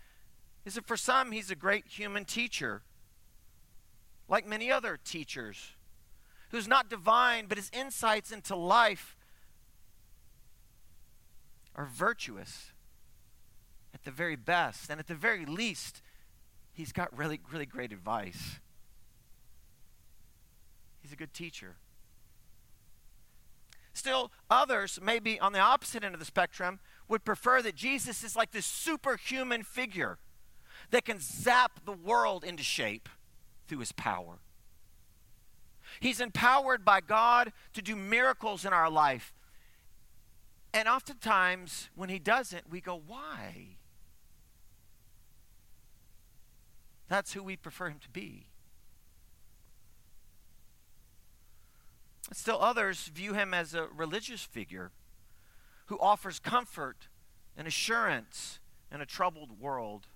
is 0.64 0.74
that 0.74 0.86
for 0.86 0.96
some, 0.96 1.32
he's 1.32 1.50
a 1.50 1.56
great 1.56 1.86
human 1.88 2.24
teacher, 2.24 2.82
like 4.28 4.46
many 4.46 4.70
other 4.70 4.98
teachers, 5.02 5.72
who's 6.50 6.68
not 6.68 6.88
divine, 6.88 7.46
but 7.46 7.58
his 7.58 7.70
insights 7.72 8.30
into 8.30 8.54
life 8.54 9.16
are 11.74 11.86
virtuous 11.86 12.70
at 14.04 14.12
the 14.12 14.16
very 14.16 14.36
best. 14.36 14.90
And 14.90 15.00
at 15.00 15.06
the 15.06 15.14
very 15.14 15.46
least, 15.46 16.02
he's 16.72 16.92
got 16.92 17.16
really, 17.16 17.40
really 17.50 17.66
great 17.66 17.92
advice. 17.92 18.60
He's 21.00 21.12
a 21.12 21.16
good 21.16 21.32
teacher. 21.32 21.76
Still, 23.94 24.30
others, 24.50 24.98
maybe 25.02 25.40
on 25.40 25.52
the 25.52 25.58
opposite 25.58 26.04
end 26.04 26.14
of 26.14 26.20
the 26.20 26.26
spectrum, 26.26 26.80
would 27.08 27.24
prefer 27.24 27.62
that 27.62 27.76
Jesus 27.76 28.24
is 28.24 28.36
like 28.36 28.50
this 28.50 28.66
superhuman 28.66 29.62
figure 29.62 30.18
that 30.90 31.04
can 31.04 31.18
zap 31.20 31.80
the 31.86 31.92
world 31.92 32.44
into 32.44 32.62
shape 32.62 33.08
through 33.68 33.78
his 33.78 33.92
power. 33.92 34.38
He's 36.00 36.20
empowered 36.20 36.84
by 36.84 37.00
God 37.00 37.52
to 37.72 37.80
do 37.80 37.94
miracles 37.94 38.64
in 38.64 38.72
our 38.72 38.90
life. 38.90 39.32
And 40.72 40.88
oftentimes, 40.88 41.88
when 41.94 42.08
he 42.08 42.18
doesn't, 42.18 42.68
we 42.68 42.80
go, 42.80 43.00
why? 43.06 43.76
That's 47.14 47.32
who 47.34 47.44
we 47.44 47.54
prefer 47.54 47.90
him 47.90 48.00
to 48.00 48.08
be. 48.08 48.46
Still, 52.32 52.60
others 52.60 53.06
view 53.06 53.34
him 53.34 53.54
as 53.54 53.72
a 53.72 53.86
religious 53.86 54.42
figure 54.42 54.90
who 55.86 55.96
offers 56.00 56.40
comfort 56.40 57.06
and 57.56 57.68
assurance 57.68 58.58
in 58.92 59.00
a 59.00 59.06
troubled 59.06 59.60
world. 59.60 60.08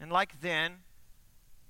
And 0.00 0.10
like 0.10 0.40
then, 0.40 0.76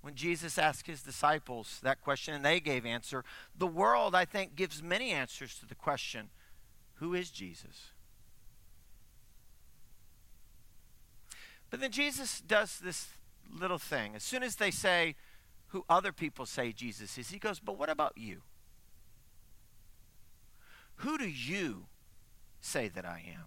when 0.02 0.14
Jesus 0.14 0.58
asked 0.58 0.86
his 0.86 1.02
disciples 1.02 1.80
that 1.82 2.00
question 2.00 2.34
and 2.34 2.44
they 2.44 2.60
gave 2.60 2.86
answer, 2.86 3.24
the 3.58 3.66
world, 3.66 4.14
I 4.14 4.26
think, 4.26 4.54
gives 4.54 4.80
many 4.80 5.10
answers 5.10 5.58
to 5.58 5.66
the 5.66 5.74
question 5.74 6.30
who 7.00 7.14
is 7.14 7.30
Jesus? 7.30 7.90
But 11.70 11.80
then 11.80 11.92
Jesus 11.92 12.40
does 12.40 12.78
this 12.78 13.08
little 13.50 13.78
thing. 13.78 14.14
As 14.14 14.24
soon 14.24 14.42
as 14.42 14.56
they 14.56 14.70
say 14.70 15.14
who 15.68 15.84
other 15.88 16.12
people 16.12 16.46
say 16.46 16.72
Jesus 16.72 17.16
is, 17.16 17.30
he 17.30 17.38
goes, 17.38 17.60
But 17.60 17.78
what 17.78 17.88
about 17.88 18.14
you? 18.16 18.42
Who 20.96 21.16
do 21.16 21.28
you 21.28 21.86
say 22.60 22.88
that 22.88 23.04
I 23.04 23.22
am? 23.26 23.46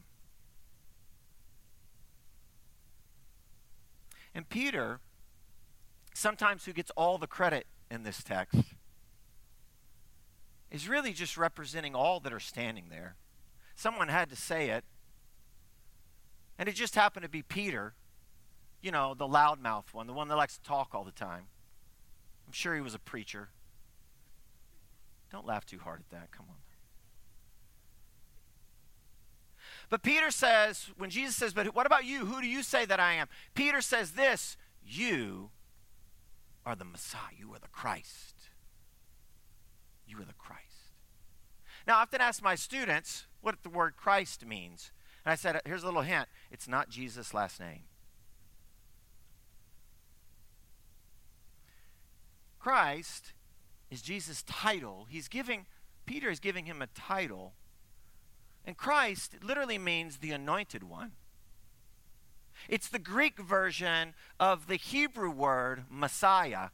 And 4.33 4.49
Peter, 4.49 4.99
sometimes 6.13 6.65
who 6.65 6.73
gets 6.73 6.91
all 6.97 7.17
the 7.17 7.27
credit 7.27 7.67
in 7.91 8.03
this 8.03 8.23
text, 8.23 8.63
is 10.71 10.89
really 10.89 11.13
just 11.13 11.37
representing 11.37 11.93
all 11.93 12.19
that 12.21 12.33
are 12.33 12.39
standing 12.39 12.85
there. 12.89 13.15
Someone 13.75 14.07
had 14.07 14.29
to 14.31 14.35
say 14.35 14.69
it, 14.69 14.83
and 16.57 16.67
it 16.67 16.73
just 16.73 16.95
happened 16.95 17.23
to 17.23 17.29
be 17.29 17.43
Peter 17.43 17.93
you 18.83 18.91
know, 18.91 19.15
the 19.17 19.25
loudmouth 19.25 19.93
one, 19.93 20.05
the 20.05 20.13
one 20.13 20.27
that 20.27 20.35
likes 20.35 20.57
to 20.57 20.63
talk 20.63 20.89
all 20.93 21.05
the 21.05 21.11
time. 21.11 21.45
I'm 22.45 22.53
sure 22.53 22.75
he 22.75 22.81
was 22.81 22.93
a 22.93 22.99
preacher. 22.99 23.49
Don't 25.31 25.47
laugh 25.47 25.65
too 25.65 25.79
hard 25.79 26.01
at 26.01 26.09
that. 26.11 26.31
Come 26.31 26.45
on. 26.49 26.57
But 29.89 30.03
Peter 30.03 30.31
says, 30.31 30.89
when 30.97 31.09
Jesus 31.09 31.35
says, 31.35 31.53
But 31.53 31.73
what 31.73 31.85
about 31.85 32.03
you? 32.03 32.25
Who 32.25 32.41
do 32.41 32.47
you 32.47 32.61
say 32.61 32.85
that 32.85 32.99
I 32.99 33.13
am? 33.13 33.27
Peter 33.53 33.81
says 33.81 34.11
this 34.11 34.57
You 34.85 35.49
are 36.65 36.75
the 36.75 36.85
Messiah. 36.85 37.31
You 37.37 37.53
are 37.53 37.59
the 37.59 37.67
Christ. 37.69 38.35
You 40.05 40.17
are 40.17 40.25
the 40.25 40.33
Christ. 40.33 40.61
Now, 41.87 41.99
I 41.99 42.01
often 42.01 42.21
ask 42.21 42.43
my 42.43 42.55
students 42.55 43.27
what 43.41 43.63
the 43.63 43.69
word 43.69 43.95
Christ 43.95 44.45
means. 44.45 44.91
And 45.25 45.31
I 45.31 45.35
said, 45.35 45.61
Here's 45.65 45.83
a 45.83 45.85
little 45.85 46.01
hint 46.01 46.27
it's 46.51 46.67
not 46.67 46.89
Jesus' 46.89 47.33
last 47.33 47.59
name. 47.59 47.83
Christ 52.63 53.33
is 53.91 54.01
Jesus' 54.01 54.41
title. 54.43 55.05
He's 55.09 55.27
giving, 55.27 55.65
Peter 56.05 56.29
is 56.29 56.39
giving 56.39 56.65
him 56.65 56.81
a 56.81 56.87
title. 56.87 57.55
And 58.63 58.77
Christ 58.77 59.35
literally 59.43 59.77
means 59.77 60.17
the 60.17 60.31
anointed 60.31 60.81
one. 60.81 61.11
It's 62.69 62.87
the 62.87 62.99
Greek 62.99 63.37
version 63.37 64.13
of 64.39 64.67
the 64.67 64.77
Hebrew 64.77 65.29
word 65.29 65.83
Messiah, 65.89 66.69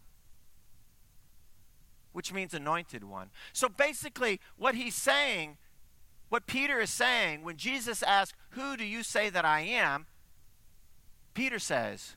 which 2.11 2.31
means 2.31 2.53
anointed 2.53 3.03
one. 3.03 3.31
So 3.51 3.67
basically, 3.67 4.39
what 4.57 4.75
he's 4.75 4.93
saying, 4.93 5.57
what 6.29 6.45
Peter 6.45 6.79
is 6.79 6.91
saying, 6.91 7.43
when 7.43 7.57
Jesus 7.57 8.03
asks, 8.03 8.37
Who 8.51 8.77
do 8.77 8.85
you 8.85 9.01
say 9.01 9.31
that 9.31 9.43
I 9.43 9.61
am? 9.61 10.05
Peter 11.33 11.57
says, 11.57 12.15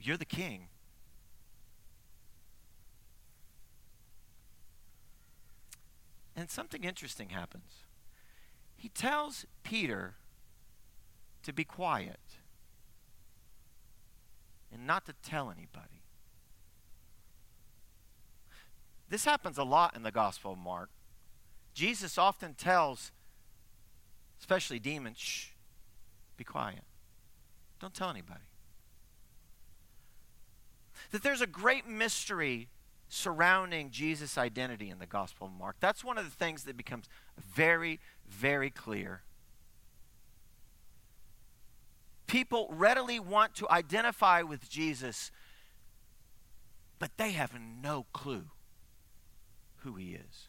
You're 0.00 0.16
the 0.16 0.24
king. 0.24 0.68
And 6.40 6.50
something 6.50 6.84
interesting 6.84 7.28
happens. 7.28 7.84
He 8.74 8.88
tells 8.88 9.44
Peter 9.62 10.14
to 11.42 11.52
be 11.52 11.64
quiet. 11.64 12.18
and 14.72 14.86
not 14.86 15.04
to 15.04 15.12
tell 15.12 15.50
anybody. 15.50 16.00
This 19.10 19.26
happens 19.26 19.58
a 19.58 19.64
lot 19.64 19.94
in 19.96 20.02
the 20.02 20.12
Gospel 20.12 20.52
of 20.52 20.58
Mark. 20.58 20.88
Jesus 21.74 22.16
often 22.16 22.54
tells, 22.54 23.10
especially 24.38 24.78
demons, 24.78 25.18
shh, 25.18 25.48
be 26.38 26.44
quiet. 26.44 26.84
Don't 27.80 27.92
tell 27.92 28.08
anybody. 28.08 28.48
That 31.10 31.22
there's 31.22 31.42
a 31.42 31.48
great 31.48 31.86
mystery 31.86 32.68
surrounding 33.10 33.90
Jesus' 33.90 34.38
identity 34.38 34.88
in 34.88 35.00
the 35.00 35.06
Gospel 35.06 35.48
of 35.48 35.52
Mark. 35.52 35.76
That's 35.80 36.04
one 36.04 36.16
of 36.16 36.24
the 36.24 36.30
things 36.30 36.62
that 36.64 36.76
becomes 36.76 37.06
very, 37.36 37.98
very 38.28 38.70
clear. 38.70 39.22
People 42.28 42.68
readily 42.70 43.18
want 43.18 43.56
to 43.56 43.68
identify 43.68 44.42
with 44.42 44.70
Jesus, 44.70 45.32
but 47.00 47.10
they 47.16 47.32
have 47.32 47.52
no 47.82 48.06
clue 48.12 48.44
who 49.78 49.96
he 49.96 50.12
is. 50.14 50.48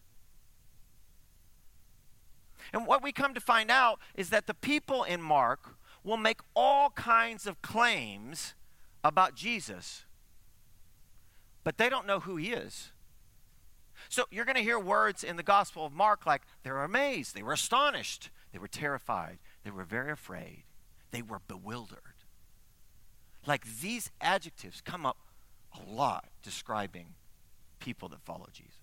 And 2.72 2.86
what 2.86 3.02
we 3.02 3.12
come 3.12 3.34
to 3.34 3.42
find 3.42 3.72
out 3.72 4.00
is 4.14 4.30
that 4.30 4.46
the 4.46 4.54
people 4.54 5.04
in 5.04 5.20
Mark 5.20 5.76
will 6.04 6.18
make 6.18 6.40
all 6.56 6.92
kinds 6.92 7.48
of 7.48 7.64
claims 7.64 8.54
about 9.04 9.34
Jesus 9.34 10.06
but 11.64 11.78
they 11.78 11.90
don't 11.90 12.08
know 12.08 12.20
who 12.20 12.38
he 12.38 12.52
is. 12.52 12.92
So 14.10 14.26
you're 14.32 14.46
going 14.46 14.58
to 14.58 14.64
hear 14.64 14.80
words 14.80 15.24
in 15.24 15.36
the 15.36 15.44
Gospel 15.44 15.86
of 15.86 15.94
Mark 15.94 16.26
like 16.26 16.42
they 16.64 16.72
were 16.72 16.84
amazed, 16.84 17.36
they 17.36 17.44
were 17.44 17.54
astonished, 17.54 18.30
they 18.52 18.60
were 18.60 18.68
terrified, 18.68 19.40
they 19.64 19.72
were 19.72 19.84
very 19.84 20.12
afraid, 20.12 20.64
they 21.12 21.22
were 21.22 21.42
bewildered. 21.48 22.00
Like 23.46 23.66
these 23.82 24.12
adjectives 24.20 24.82
come 24.82 25.06
up 25.06 25.18
a 25.74 25.90
lot 25.90 26.26
describing 26.44 27.14
people 27.80 28.10
that 28.10 28.22
follow 28.22 28.48
Jesus. 28.52 28.76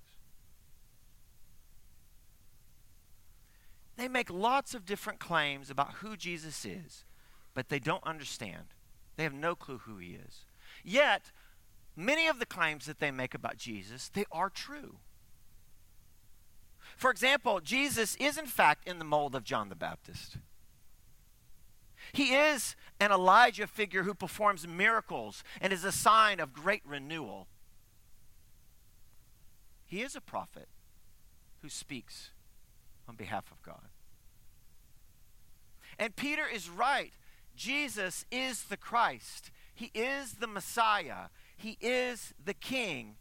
They 3.97 4.09
make 4.09 4.31
lots 4.31 4.75
of 4.75 4.87
different 4.87 5.19
claims 5.19 5.71
about 5.71 5.95
who 5.95 6.17
Jesus 6.17 6.65
is, 6.65 7.05
but 7.53 7.69
they 7.69 7.81
don't 7.81 8.05
understand. 8.05 8.75
They 9.17 9.25
have 9.25 9.35
no 9.35 9.57
clue 9.57 9.79
who 9.79 9.99
he 9.99 10.11
is. 10.11 10.45
Yet, 10.85 11.33
many 11.99 12.29
of 12.29 12.39
the 12.39 12.47
claims 12.47 12.87
that 12.87 13.01
they 13.01 13.11
make 13.11 13.35
about 13.35 13.57
Jesus, 13.57 14.09
they 14.09 14.25
are 14.31 14.49
true. 14.49 14.97
For 16.97 17.11
example, 17.11 17.61
Jesus 17.61 18.17
is 18.17 18.39
in 18.39 18.47
fact 18.47 18.89
in 18.89 18.99
the 18.99 19.05
mold 19.05 19.35
of 19.35 19.45
John 19.45 19.69
the 19.69 19.75
Baptist. 19.75 20.39
He 22.13 22.35
is 22.35 22.77
an 23.01 23.13
Elijah 23.13 23.67
figure 23.67 24.05
who 24.05 24.15
performs 24.15 24.67
miracles 24.67 25.45
and 25.61 25.73
is 25.73 25.85
a 25.85 25.93
sign 25.93 26.41
of 26.41 26.53
great 26.53 26.83
renewal. 26.87 27.49
He 29.85 30.03
is 30.03 30.17
a 30.17 30.21
prophet 30.21 30.69
who 31.63 31.69
speaks 31.69 32.31
on 33.09 33.17
behalf 33.17 33.51
of 33.51 33.63
God. 33.63 33.89
And 35.99 36.15
Peter 36.15 36.47
is 36.47 36.71
right. 36.71 37.13
Jesus 37.57 38.25
is 38.31 38.65
the 38.65 38.77
Christ. 38.77 39.51
He 39.75 39.91
is 39.95 40.35
the 40.35 40.47
Messiah. 40.47 41.29
He 41.59 41.77
is 41.81 42.33
the 42.43 42.55
king. 42.55 43.17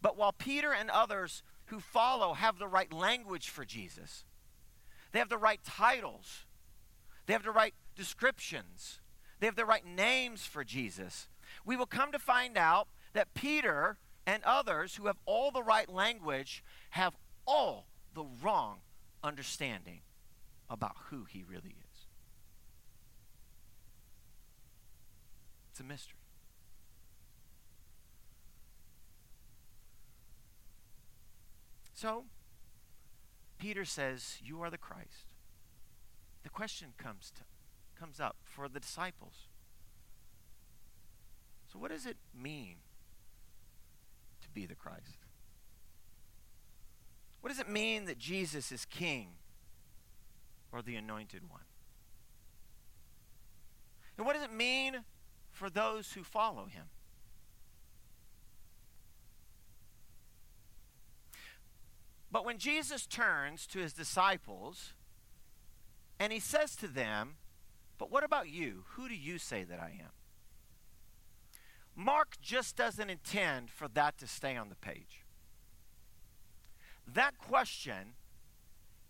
But 0.00 0.16
while 0.16 0.32
Peter 0.32 0.72
and 0.72 0.90
others 0.90 1.42
who 1.66 1.78
follow 1.78 2.32
have 2.32 2.58
the 2.58 2.66
right 2.66 2.92
language 2.92 3.50
for 3.50 3.64
Jesus, 3.64 4.24
they 5.12 5.18
have 5.18 5.28
the 5.28 5.38
right 5.38 5.60
titles, 5.64 6.46
they 7.26 7.34
have 7.34 7.44
the 7.44 7.50
right 7.50 7.74
descriptions, 7.94 9.00
they 9.38 9.46
have 9.46 9.56
the 9.56 9.66
right 9.66 9.86
names 9.86 10.44
for 10.44 10.64
Jesus, 10.64 11.28
we 11.64 11.76
will 11.76 11.86
come 11.86 12.10
to 12.12 12.18
find 12.18 12.56
out 12.56 12.88
that 13.12 13.34
Peter 13.34 13.98
and 14.26 14.42
others 14.44 14.96
who 14.96 15.06
have 15.06 15.18
all 15.26 15.50
the 15.50 15.62
right 15.62 15.88
language 15.88 16.64
have 16.90 17.14
all 17.46 17.86
the 18.14 18.24
wrong 18.42 18.78
understanding 19.22 20.00
about 20.70 20.96
who 21.10 21.24
he 21.24 21.44
really 21.44 21.76
is. 21.92 22.06
It's 25.70 25.80
a 25.80 25.84
mystery. 25.84 26.21
So, 32.02 32.24
Peter 33.60 33.84
says, 33.84 34.38
You 34.42 34.60
are 34.60 34.70
the 34.70 34.76
Christ. 34.76 35.28
The 36.42 36.48
question 36.48 36.94
comes, 36.98 37.30
to, 37.36 37.42
comes 37.96 38.18
up 38.18 38.34
for 38.44 38.68
the 38.68 38.80
disciples. 38.80 39.46
So, 41.72 41.78
what 41.78 41.92
does 41.92 42.04
it 42.04 42.16
mean 42.36 42.78
to 44.42 44.48
be 44.50 44.66
the 44.66 44.74
Christ? 44.74 45.18
What 47.40 47.50
does 47.50 47.60
it 47.60 47.68
mean 47.68 48.06
that 48.06 48.18
Jesus 48.18 48.72
is 48.72 48.84
King 48.84 49.34
or 50.72 50.82
the 50.82 50.96
Anointed 50.96 51.48
One? 51.48 51.60
And 54.18 54.26
what 54.26 54.34
does 54.34 54.42
it 54.42 54.52
mean 54.52 55.04
for 55.52 55.70
those 55.70 56.14
who 56.14 56.24
follow 56.24 56.64
him? 56.64 56.86
But 62.32 62.46
when 62.46 62.56
Jesus 62.56 63.06
turns 63.06 63.66
to 63.68 63.78
his 63.78 63.92
disciples 63.92 64.94
and 66.18 66.32
he 66.32 66.40
says 66.40 66.74
to 66.76 66.88
them, 66.88 67.34
But 67.98 68.10
what 68.10 68.24
about 68.24 68.48
you? 68.48 68.84
Who 68.94 69.06
do 69.06 69.14
you 69.14 69.38
say 69.38 69.64
that 69.64 69.78
I 69.78 69.98
am? 70.00 70.10
Mark 71.94 72.36
just 72.40 72.74
doesn't 72.74 73.10
intend 73.10 73.70
for 73.70 73.86
that 73.88 74.16
to 74.18 74.26
stay 74.26 74.56
on 74.56 74.70
the 74.70 74.74
page. 74.76 75.26
That 77.06 77.36
question 77.36 78.14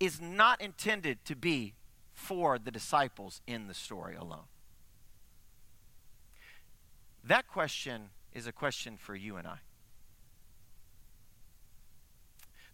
is 0.01 0.21
not 0.21 0.61
intended 0.61 1.25
to 1.27 1.37
be 1.37 1.75
for 2.13 2.59
the 2.59 2.73
disciples 2.73 3.41
in 3.47 3.69
the 3.69 3.75
story 3.75 4.17
alone. 4.17 4.47
That 7.23 7.47
question 7.47 8.09
is 8.33 8.49
a 8.49 8.53
question 8.53 8.97
for 8.97 9.15
you 9.15 9.37
and 9.37 9.47
I. 9.47 9.59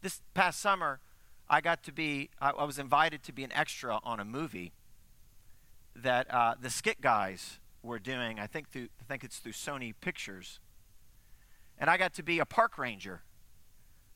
This 0.01 0.21
past 0.35 0.61
summer, 0.61 1.01
I 1.49 1.61
got 1.61 1.83
to 1.85 1.93
be, 1.93 2.31
I, 2.41 2.51
I 2.51 2.65
was 2.65 2.79
invited 2.79 3.23
to 3.25 3.33
be 3.33 3.45
an 3.45 3.53
extra 3.53 3.99
on 4.03 4.21
a 4.21 4.25
movie 4.25 4.73
that 5.97 6.33
uh, 6.33 6.55
the 6.61 6.71
Skit 6.71 7.01
guys 7.01 7.59
were 7.83 7.99
doing. 7.99 8.39
I 8.39 8.47
think 8.47 8.71
through, 8.71 8.89
I 9.01 9.05
think 9.05 9.25
it's 9.25 9.39
through 9.39 9.53
Sony 9.53 9.95
Pictures, 10.01 10.61
and 11.79 11.91
I 11.91 11.97
got 11.97 12.15
to 12.15 12.23
be 12.23 12.39
a 12.39 12.45
park 12.45 12.79
ranger. 12.79 13.23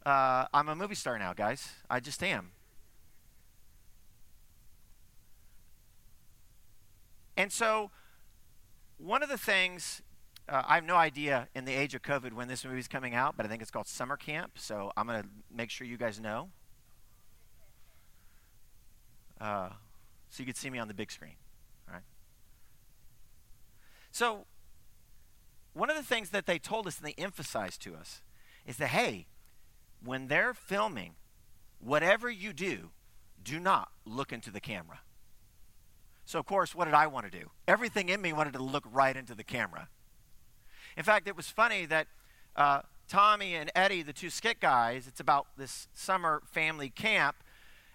Uh, 0.04 0.46
I'm 0.52 0.68
a 0.68 0.74
movie 0.74 0.94
star 0.94 1.18
now, 1.18 1.32
guys. 1.32 1.68
I 1.88 2.00
just 2.00 2.22
am. 2.22 2.52
And 7.36 7.50
so, 7.50 7.90
one 8.98 9.22
of 9.22 9.28
the 9.28 9.38
things 9.38 10.02
uh, 10.48 10.62
I 10.66 10.74
have 10.74 10.85
no 10.85 10.96
idea 10.96 11.48
in 11.55 11.64
the 11.64 11.72
age 11.72 11.94
of 11.94 12.02
COVID 12.02 12.33
when 12.33 12.48
this 12.48 12.64
movie's 12.64 12.88
coming 12.88 13.14
out, 13.14 13.37
but 13.37 13.46
I 13.46 13.48
think 13.48 13.62
it's 13.62 13.70
called 13.70 13.87
Summer 13.87 14.16
Camp. 14.16 14.59
So 14.59 14.92
I'm 14.96 15.07
going 15.07 15.22
to 15.22 15.28
make 15.55 15.70
sure 15.70 15.87
you 15.87 15.96
guys 15.96 16.20
know. 16.20 16.48
Uh, 19.40 19.70
so 20.31 20.40
you 20.40 20.46
can 20.46 20.55
see 20.55 20.70
me 20.70 20.78
on 20.78 20.88
the 20.88 20.94
big 20.94 21.11
screen. 21.11 21.35
All 21.88 21.94
right. 21.94 22.02
So 24.11 24.46
one 25.74 25.90
of 25.90 25.96
the 25.96 26.02
things 26.02 26.31
that 26.31 26.46
they 26.46 26.59
told 26.59 26.87
us 26.87 26.98
and 26.98 27.07
they 27.07 27.14
emphasized 27.22 27.83
to 27.83 27.94
us 27.94 28.22
is 28.66 28.76
that 28.76 28.88
hey, 28.88 29.26
when 30.05 30.28
they're 30.28 30.55
filming, 30.55 31.14
whatever 31.81 32.31
you 32.31 32.52
do, 32.52 32.90
do 33.42 33.59
not 33.59 33.90
look 34.05 34.33
into 34.33 34.50
the 34.50 34.61
camera. 34.61 35.00
So 36.24 36.38
of 36.38 36.46
course, 36.46 36.74
what 36.74 36.85
did 36.85 36.94
I 36.94 37.07
want 37.07 37.31
to 37.31 37.38
do? 37.38 37.50
Everything 37.66 38.09
in 38.09 38.20
me 38.20 38.33
wanted 38.33 38.52
to 38.55 38.62
look 38.62 38.85
right 38.90 39.16
into 39.16 39.35
the 39.35 39.44
camera. 39.44 39.88
In 40.96 41.05
fact, 41.05 41.26
it 41.26 41.37
was 41.37 41.48
funny 41.48 41.87
that 41.87 42.07
uh, 42.57 42.81
Tommy 43.09 43.55
and 43.55 43.70
Eddie, 43.74 44.02
the 44.02 44.12
two 44.12 44.31
skit 44.31 44.61
guys, 44.61 45.07
it's 45.07 45.20
about 45.20 45.46
this 45.57 45.88
summer 45.94 46.42
family 46.50 46.90
camp, 46.90 47.37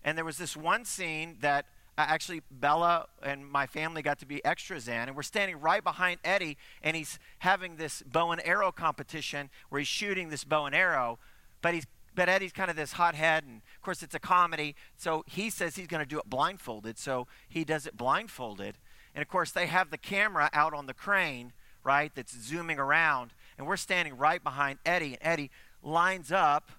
and 0.03 0.17
there 0.17 0.25
was 0.25 0.37
this 0.37 0.55
one 0.55 0.85
scene 0.85 1.37
that 1.41 1.65
uh, 1.97 2.05
actually 2.07 2.41
Bella 2.51 3.07
and 3.23 3.45
my 3.47 3.65
family 3.65 4.01
got 4.01 4.19
to 4.19 4.25
be 4.25 4.43
extras 4.45 4.87
in, 4.87 4.93
and 4.93 5.15
we're 5.15 5.23
standing 5.23 5.59
right 5.59 5.83
behind 5.83 6.19
Eddie, 6.23 6.57
and 6.83 6.95
he's 6.95 7.19
having 7.39 7.77
this 7.77 8.03
bow 8.03 8.31
and 8.31 8.45
arrow 8.45 8.71
competition 8.71 9.49
where 9.69 9.79
he's 9.79 9.87
shooting 9.87 10.29
this 10.29 10.43
bow 10.43 10.65
and 10.65 10.75
arrow, 10.75 11.19
but 11.61 11.73
he's 11.73 11.85
but 12.13 12.29
Eddie's 12.29 12.51
kind 12.51 12.71
of 12.71 12.75
this 12.75 12.93
hothead, 12.93 13.43
and 13.43 13.61
of 13.75 13.81
course 13.83 14.01
it's 14.01 14.15
a 14.15 14.19
comedy, 14.19 14.75
so 14.97 15.23
he 15.27 15.51
says 15.51 15.75
he's 15.75 15.85
going 15.85 16.03
to 16.03 16.09
do 16.09 16.17
it 16.17 16.27
blindfolded, 16.27 16.97
so 16.97 17.27
he 17.47 17.63
does 17.63 17.85
it 17.85 17.95
blindfolded, 17.95 18.79
and 19.13 19.21
of 19.21 19.27
course 19.27 19.51
they 19.51 19.67
have 19.67 19.91
the 19.91 19.99
camera 19.99 20.49
out 20.51 20.73
on 20.73 20.87
the 20.87 20.95
crane 20.95 21.53
right, 21.87 22.11
that's 22.13 22.37
zooming 22.37 22.77
around. 22.77 23.33
And 23.57 23.65
we're 23.65 23.77
standing 23.77 24.17
right 24.17 24.43
behind 24.43 24.77
Eddie, 24.85 25.13
and 25.13 25.17
Eddie 25.21 25.51
lines 25.81 26.31
up. 26.31 26.71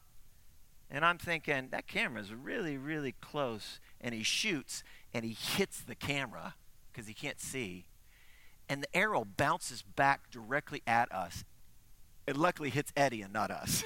And 0.91 1.05
I'm 1.05 1.19
thinking, 1.19 1.69
that 1.71 1.87
camera 1.87 2.21
is 2.21 2.33
really, 2.33 2.77
really 2.77 3.15
close. 3.21 3.81
And 4.01 4.15
he 4.15 4.23
shoots 4.23 4.85
and 5.13 5.25
he 5.25 5.33
hits 5.33 5.81
the 5.81 5.95
camera 5.95 6.55
because 6.93 7.09
he 7.09 7.15
can't 7.15 7.41
see. 7.41 7.87
and 8.69 8.83
the 8.83 8.97
arrow 8.97 9.25
bounces 9.25 9.83
back 9.83 10.31
directly 10.31 10.83
at 10.87 11.11
us. 11.11 11.45
It 12.27 12.37
luckily 12.37 12.71
hits 12.71 12.93
Eddie 12.97 13.23
and 13.23 13.33
not 13.33 13.51
us. 13.51 13.83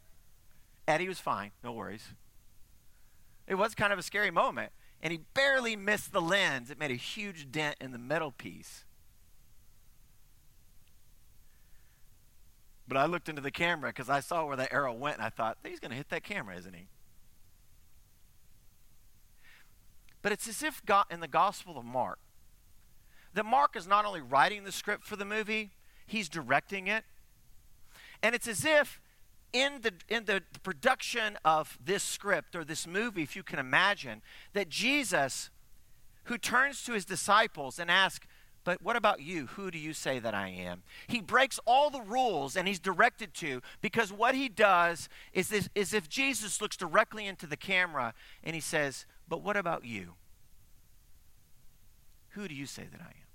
Eddie 0.88 1.08
was 1.08 1.18
fine, 1.20 1.50
no 1.62 1.72
worries. 1.72 2.04
It 3.46 3.56
was 3.56 3.74
kind 3.74 3.92
of 3.92 3.98
a 3.98 4.02
scary 4.02 4.30
moment, 4.30 4.72
and 5.02 5.12
he 5.12 5.20
barely 5.34 5.76
missed 5.76 6.12
the 6.12 6.22
lens. 6.22 6.70
It 6.70 6.78
made 6.78 6.90
a 6.90 6.94
huge 6.94 7.52
dent 7.52 7.76
in 7.80 7.92
the 7.92 7.98
metal 7.98 8.30
piece. 8.32 8.84
But 12.90 12.96
I 12.96 13.06
looked 13.06 13.28
into 13.28 13.40
the 13.40 13.52
camera 13.52 13.90
because 13.90 14.10
I 14.10 14.18
saw 14.18 14.44
where 14.44 14.56
that 14.56 14.72
arrow 14.72 14.92
went, 14.92 15.18
and 15.18 15.24
I 15.24 15.28
thought, 15.28 15.58
he's 15.62 15.78
going 15.78 15.92
to 15.92 15.96
hit 15.96 16.08
that 16.08 16.24
camera, 16.24 16.56
isn't 16.56 16.74
he? 16.74 16.88
But 20.22 20.32
it's 20.32 20.48
as 20.48 20.60
if 20.64 20.84
God, 20.84 21.04
in 21.08 21.20
the 21.20 21.28
Gospel 21.28 21.78
of 21.78 21.84
Mark, 21.84 22.18
that 23.32 23.46
Mark 23.46 23.76
is 23.76 23.86
not 23.86 24.04
only 24.04 24.20
writing 24.20 24.64
the 24.64 24.72
script 24.72 25.04
for 25.04 25.14
the 25.14 25.24
movie, 25.24 25.70
he's 26.04 26.28
directing 26.28 26.88
it. 26.88 27.04
And 28.24 28.34
it's 28.34 28.48
as 28.48 28.64
if 28.64 29.00
in 29.52 29.82
the, 29.82 29.92
in 30.08 30.24
the 30.24 30.42
production 30.64 31.38
of 31.44 31.78
this 31.80 32.02
script 32.02 32.56
or 32.56 32.64
this 32.64 32.88
movie, 32.88 33.22
if 33.22 33.36
you 33.36 33.44
can 33.44 33.60
imagine, 33.60 34.20
that 34.52 34.68
Jesus, 34.68 35.50
who 36.24 36.36
turns 36.36 36.82
to 36.86 36.94
his 36.94 37.04
disciples 37.04 37.78
and 37.78 37.88
asks, 37.88 38.26
But 38.62 38.82
what 38.82 38.96
about 38.96 39.20
you? 39.20 39.46
Who 39.46 39.70
do 39.70 39.78
you 39.78 39.92
say 39.92 40.18
that 40.18 40.34
I 40.34 40.48
am? 40.48 40.82
He 41.06 41.20
breaks 41.20 41.58
all 41.66 41.88
the 41.90 42.02
rules 42.02 42.56
and 42.56 42.68
he's 42.68 42.78
directed 42.78 43.32
to 43.34 43.62
because 43.80 44.12
what 44.12 44.34
he 44.34 44.48
does 44.48 45.08
is, 45.32 45.48
this, 45.48 45.68
is 45.74 45.94
if 45.94 46.08
Jesus 46.08 46.60
looks 46.60 46.76
directly 46.76 47.26
into 47.26 47.46
the 47.46 47.56
camera 47.56 48.12
and 48.44 48.54
he 48.54 48.60
says, 48.60 49.06
But 49.28 49.42
what 49.42 49.56
about 49.56 49.84
you? 49.84 50.14
Who 52.30 52.48
do 52.48 52.54
you 52.54 52.66
say 52.66 52.84
that 52.90 53.00
I 53.00 53.06
am? 53.06 53.30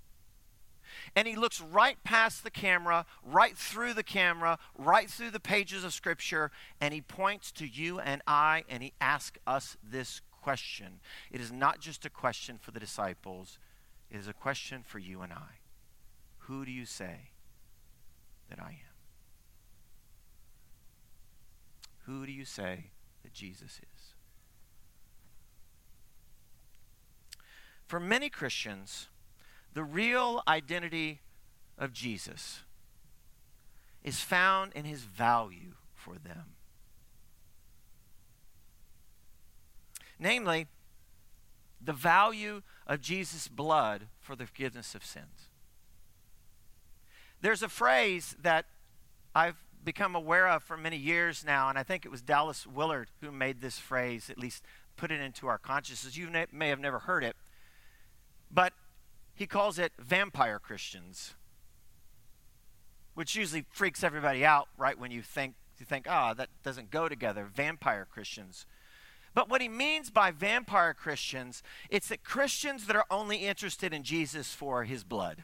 And 1.15 1.27
he 1.27 1.35
looks 1.35 1.59
right 1.59 1.97
past 2.03 2.43
the 2.43 2.51
camera, 2.51 3.05
right 3.23 3.57
through 3.57 3.93
the 3.93 4.03
camera, 4.03 4.59
right 4.77 5.09
through 5.09 5.31
the 5.31 5.39
pages 5.39 5.83
of 5.83 5.93
Scripture, 5.93 6.51
and 6.79 6.93
he 6.93 7.01
points 7.01 7.51
to 7.53 7.67
you 7.67 7.99
and 7.99 8.21
I, 8.27 8.63
and 8.69 8.81
he 8.81 8.93
asks 9.01 9.39
us 9.45 9.75
this 9.83 10.21
question. 10.41 10.99
It 11.31 11.41
is 11.41 11.51
not 11.51 11.79
just 11.79 12.05
a 12.05 12.09
question 12.09 12.57
for 12.61 12.71
the 12.71 12.79
disciples, 12.79 13.57
it 14.09 14.17
is 14.17 14.27
a 14.27 14.33
question 14.33 14.83
for 14.85 14.99
you 14.99 15.21
and 15.21 15.33
I. 15.33 15.59
Who 16.39 16.65
do 16.65 16.71
you 16.71 16.85
say 16.85 17.31
that 18.49 18.59
I 18.59 18.69
am? 18.69 18.95
Who 22.05 22.25
do 22.25 22.31
you 22.31 22.45
say 22.45 22.91
that 23.23 23.33
Jesus 23.33 23.79
is? 23.79 24.13
For 27.87 27.99
many 27.99 28.29
Christians, 28.29 29.07
the 29.73 29.83
real 29.83 30.41
identity 30.47 31.21
of 31.77 31.93
Jesus 31.93 32.61
is 34.03 34.21
found 34.21 34.71
in 34.73 34.85
his 34.85 35.01
value 35.01 35.73
for 35.93 36.15
them. 36.15 36.53
Namely, 40.19 40.67
the 41.83 41.93
value 41.93 42.61
of 42.87 43.01
Jesus' 43.01 43.47
blood 43.47 44.07
for 44.19 44.35
the 44.35 44.45
forgiveness 44.45 44.95
of 44.95 45.03
sins. 45.03 45.49
There's 47.41 47.63
a 47.63 47.69
phrase 47.69 48.35
that 48.41 48.65
I've 49.33 49.57
become 49.83 50.15
aware 50.15 50.47
of 50.47 50.63
for 50.63 50.77
many 50.77 50.97
years 50.97 51.43
now, 51.45 51.69
and 51.69 51.77
I 51.77 51.83
think 51.83 52.05
it 52.05 52.09
was 52.09 52.21
Dallas 52.21 52.65
Willard 52.65 53.09
who 53.21 53.31
made 53.31 53.61
this 53.61 53.77
phrase, 53.77 54.29
at 54.29 54.37
least 54.37 54.63
put 54.97 55.11
it 55.11 55.21
into 55.21 55.47
our 55.47 55.57
consciousness. 55.57 56.17
You 56.17 56.29
may 56.51 56.69
have 56.69 56.79
never 56.79 56.99
heard 56.99 57.23
it, 57.23 57.35
but 58.49 58.73
he 59.35 59.45
calls 59.45 59.77
it 59.77 59.91
vampire 59.99 60.59
Christians, 60.59 61.33
which 63.13 63.35
usually 63.35 63.65
freaks 63.71 64.03
everybody 64.03 64.45
out, 64.45 64.67
right? 64.77 64.97
When 64.97 65.11
you 65.11 65.21
think, 65.21 65.55
you 65.77 65.85
think, 65.85 66.07
ah, 66.09 66.31
oh, 66.31 66.33
that 66.35 66.49
doesn't 66.63 66.89
go 66.89 67.09
together, 67.09 67.45
vampire 67.53 68.07
Christians. 68.09 68.65
But 69.35 69.49
what 69.49 69.61
he 69.61 69.67
means 69.67 70.09
by 70.09 70.31
vampire 70.31 70.93
Christians, 70.93 71.61
it's 71.89 72.07
that 72.07 72.23
Christians 72.23 72.87
that 72.87 72.95
are 72.95 73.05
only 73.11 73.37
interested 73.37 73.93
in 73.93 74.01
Jesus 74.01 74.53
for 74.53 74.85
his 74.85 75.03
blood. 75.03 75.43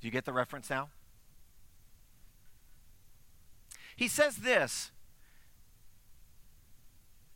Do 0.00 0.06
you 0.06 0.12
get 0.12 0.26
the 0.26 0.32
reference 0.32 0.70
now? 0.70 0.90
He 3.96 4.06
says 4.06 4.36
this. 4.36 4.92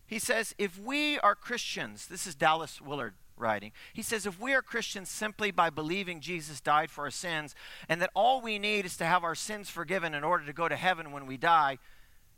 He 0.06 0.18
says, 0.18 0.54
if 0.58 0.78
we 0.78 1.18
are 1.20 1.34
Christians, 1.34 2.06
this 2.06 2.26
is 2.26 2.34
Dallas 2.34 2.78
Willard 2.78 3.14
writing. 3.34 3.72
He 3.94 4.02
says, 4.02 4.26
if 4.26 4.38
we 4.38 4.52
are 4.52 4.60
Christians 4.60 5.08
simply 5.08 5.50
by 5.50 5.70
believing 5.70 6.20
Jesus 6.20 6.60
died 6.60 6.90
for 6.90 7.04
our 7.04 7.10
sins 7.10 7.54
and 7.88 8.00
that 8.02 8.10
all 8.14 8.42
we 8.42 8.58
need 8.58 8.84
is 8.84 8.98
to 8.98 9.06
have 9.06 9.24
our 9.24 9.34
sins 9.34 9.70
forgiven 9.70 10.12
in 10.12 10.22
order 10.22 10.44
to 10.44 10.52
go 10.52 10.68
to 10.68 10.76
heaven 10.76 11.12
when 11.12 11.26
we 11.26 11.38
die, 11.38 11.78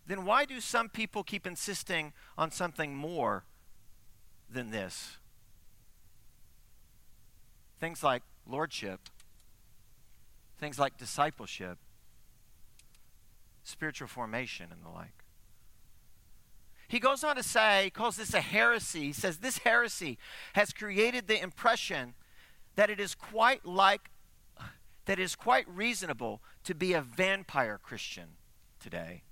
then 0.07 0.25
why 0.25 0.45
do 0.45 0.61
some 0.61 0.89
people 0.89 1.23
keep 1.23 1.47
insisting 1.47 2.13
on 2.37 2.51
something 2.51 2.95
more 2.95 3.45
than 4.51 4.71
this? 4.71 5.19
Things 7.81 8.03
like 8.03 8.23
lordship, 8.47 9.01
things 10.59 10.79
like 10.79 10.97
discipleship, 10.97 11.79
spiritual 13.63 14.09
formation, 14.09 14.69
and 14.71 14.85
the 14.85 14.91
like. 14.91 15.25
He 16.87 17.01
goes 17.01 17.25
on 17.25 17.37
to 17.37 17.43
say, 17.43 17.85
he 17.85 17.91
calls 17.91 18.17
this 18.17 18.35
a 18.35 18.41
heresy. 18.41 19.07
He 19.07 19.13
says 19.13 19.39
this 19.39 19.59
heresy 19.59 20.19
has 20.53 20.73
created 20.73 21.27
the 21.27 21.43
impression 21.43 22.15
that 22.77 22.91
it 22.91 23.01
is 23.01 23.15
quite 23.15 23.65
like, 23.65 24.11
that 25.07 25.19
it 25.19 25.23
is 25.23 25.35
quite 25.35 25.69
reasonable 25.69 26.43
to 26.65 26.75
be 26.75 26.93
a 26.93 27.01
vampire 27.01 27.81
Christian 27.83 28.37
today. 28.79 29.23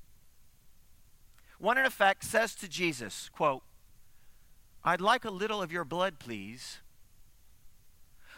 One, 1.62 1.78
in 1.78 1.84
effect, 1.86 2.24
says 2.24 2.56
to 2.56 2.68
Jesus, 2.68 3.30
quote, 3.32 3.62
I'd 4.82 5.00
like 5.00 5.24
a 5.24 5.30
little 5.30 5.62
of 5.62 5.70
your 5.70 5.84
blood, 5.84 6.18
please, 6.18 6.80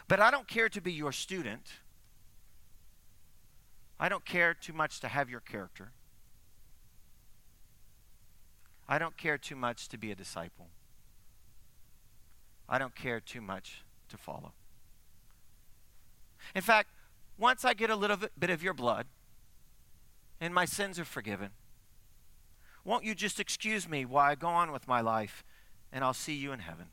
but 0.07 0.19
I 0.19 0.29
don't 0.29 0.47
care 0.47 0.69
to 0.69 0.79
be 0.79 0.93
your 0.93 1.11
student. 1.11 1.71
I 3.99 4.09
don't 4.09 4.25
care 4.25 4.53
too 4.53 4.73
much 4.73 4.99
to 4.99 5.07
have 5.07 5.27
your 5.27 5.39
character. 5.39 5.91
I 8.87 8.99
don't 8.99 9.17
care 9.17 9.39
too 9.39 9.55
much 9.55 9.89
to 9.89 9.97
be 9.97 10.11
a 10.11 10.15
disciple. 10.15 10.67
I 12.69 12.77
don't 12.77 12.95
care 12.95 13.19
too 13.19 13.41
much 13.41 13.83
to 14.09 14.17
follow. 14.17 14.53
In 16.53 16.61
fact, 16.61 16.89
once 17.39 17.65
I 17.65 17.73
get 17.73 17.89
a 17.89 17.95
little 17.95 18.17
bit 18.37 18.51
of 18.51 18.61
your 18.61 18.75
blood 18.75 19.07
and 20.39 20.53
my 20.53 20.65
sins 20.65 20.99
are 20.99 21.05
forgiven, 21.05 21.49
won't 22.85 23.03
you 23.03 23.15
just 23.15 23.39
excuse 23.39 23.89
me 23.89 24.05
while 24.05 24.31
I 24.31 24.35
go 24.35 24.47
on 24.47 24.71
with 24.71 24.87
my 24.87 25.01
life 25.01 25.43
and 25.91 26.03
I'll 26.03 26.13
see 26.13 26.35
you 26.35 26.51
in 26.51 26.59
heaven? 26.59 26.85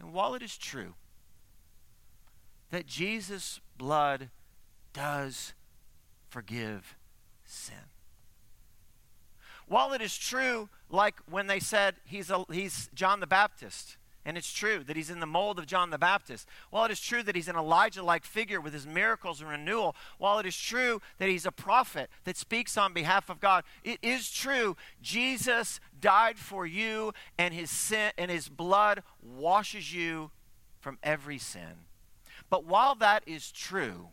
And 0.00 0.14
while 0.14 0.34
it 0.34 0.42
is 0.42 0.56
true 0.56 0.94
that 2.70 2.86
Jesus' 2.86 3.60
blood 3.76 4.30
does 4.92 5.52
forgive 6.28 6.96
sin. 7.44 7.74
While 9.66 9.92
it 9.92 10.00
is 10.00 10.16
true, 10.16 10.68
like 10.88 11.16
when 11.28 11.46
they 11.46 11.60
said 11.60 11.96
he's, 12.04 12.30
a, 12.30 12.44
he's 12.50 12.88
John 12.94 13.20
the 13.20 13.26
Baptist, 13.26 13.98
and 14.24 14.36
it's 14.36 14.52
true 14.52 14.84
that 14.84 14.96
he's 14.96 15.10
in 15.10 15.20
the 15.20 15.26
mold 15.26 15.58
of 15.58 15.66
John 15.66 15.90
the 15.90 15.98
Baptist. 15.98 16.46
While 16.70 16.84
it 16.84 16.90
is 16.90 17.00
true 17.00 17.22
that 17.22 17.34
he's 17.34 17.48
an 17.48 17.56
Elijah 17.56 18.02
like 18.02 18.24
figure 18.24 18.60
with 18.60 18.72
his 18.72 18.86
miracles 18.86 19.40
and 19.40 19.48
renewal, 19.48 19.96
while 20.18 20.38
it 20.38 20.46
is 20.46 20.56
true 20.56 21.00
that 21.18 21.28
he's 21.28 21.46
a 21.46 21.52
prophet 21.52 22.10
that 22.24 22.36
speaks 22.36 22.76
on 22.76 22.92
behalf 22.92 23.30
of 23.30 23.40
God, 23.40 23.64
it 23.82 23.98
is 24.02 24.30
true 24.30 24.76
Jesus 25.00 25.80
died 26.00 26.38
for 26.38 26.66
you 26.66 27.12
and 27.38 27.54
his 27.54 27.70
sin 27.70 28.12
and 28.18 28.30
his 28.30 28.48
blood 28.48 29.02
washes 29.22 29.94
you 29.94 30.30
from 30.78 30.98
every 31.02 31.38
sin. 31.38 31.86
But 32.48 32.64
while 32.64 32.94
that 32.96 33.22
is 33.26 33.50
true, 33.50 34.08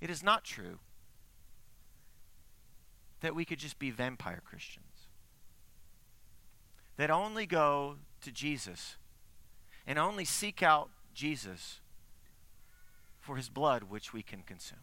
It 0.00 0.08
is 0.08 0.22
not 0.22 0.44
true 0.44 0.78
that 3.20 3.34
we 3.34 3.44
could 3.44 3.58
just 3.58 3.78
be 3.78 3.90
vampire 3.90 4.42
Christians, 4.44 4.89
that 7.00 7.10
only 7.10 7.46
go 7.46 7.96
to 8.20 8.30
Jesus 8.30 8.98
and 9.86 9.98
only 9.98 10.26
seek 10.26 10.62
out 10.62 10.90
Jesus 11.14 11.80
for 13.20 13.36
his 13.36 13.48
blood, 13.48 13.84
which 13.84 14.12
we 14.12 14.22
can 14.22 14.42
consume. 14.42 14.80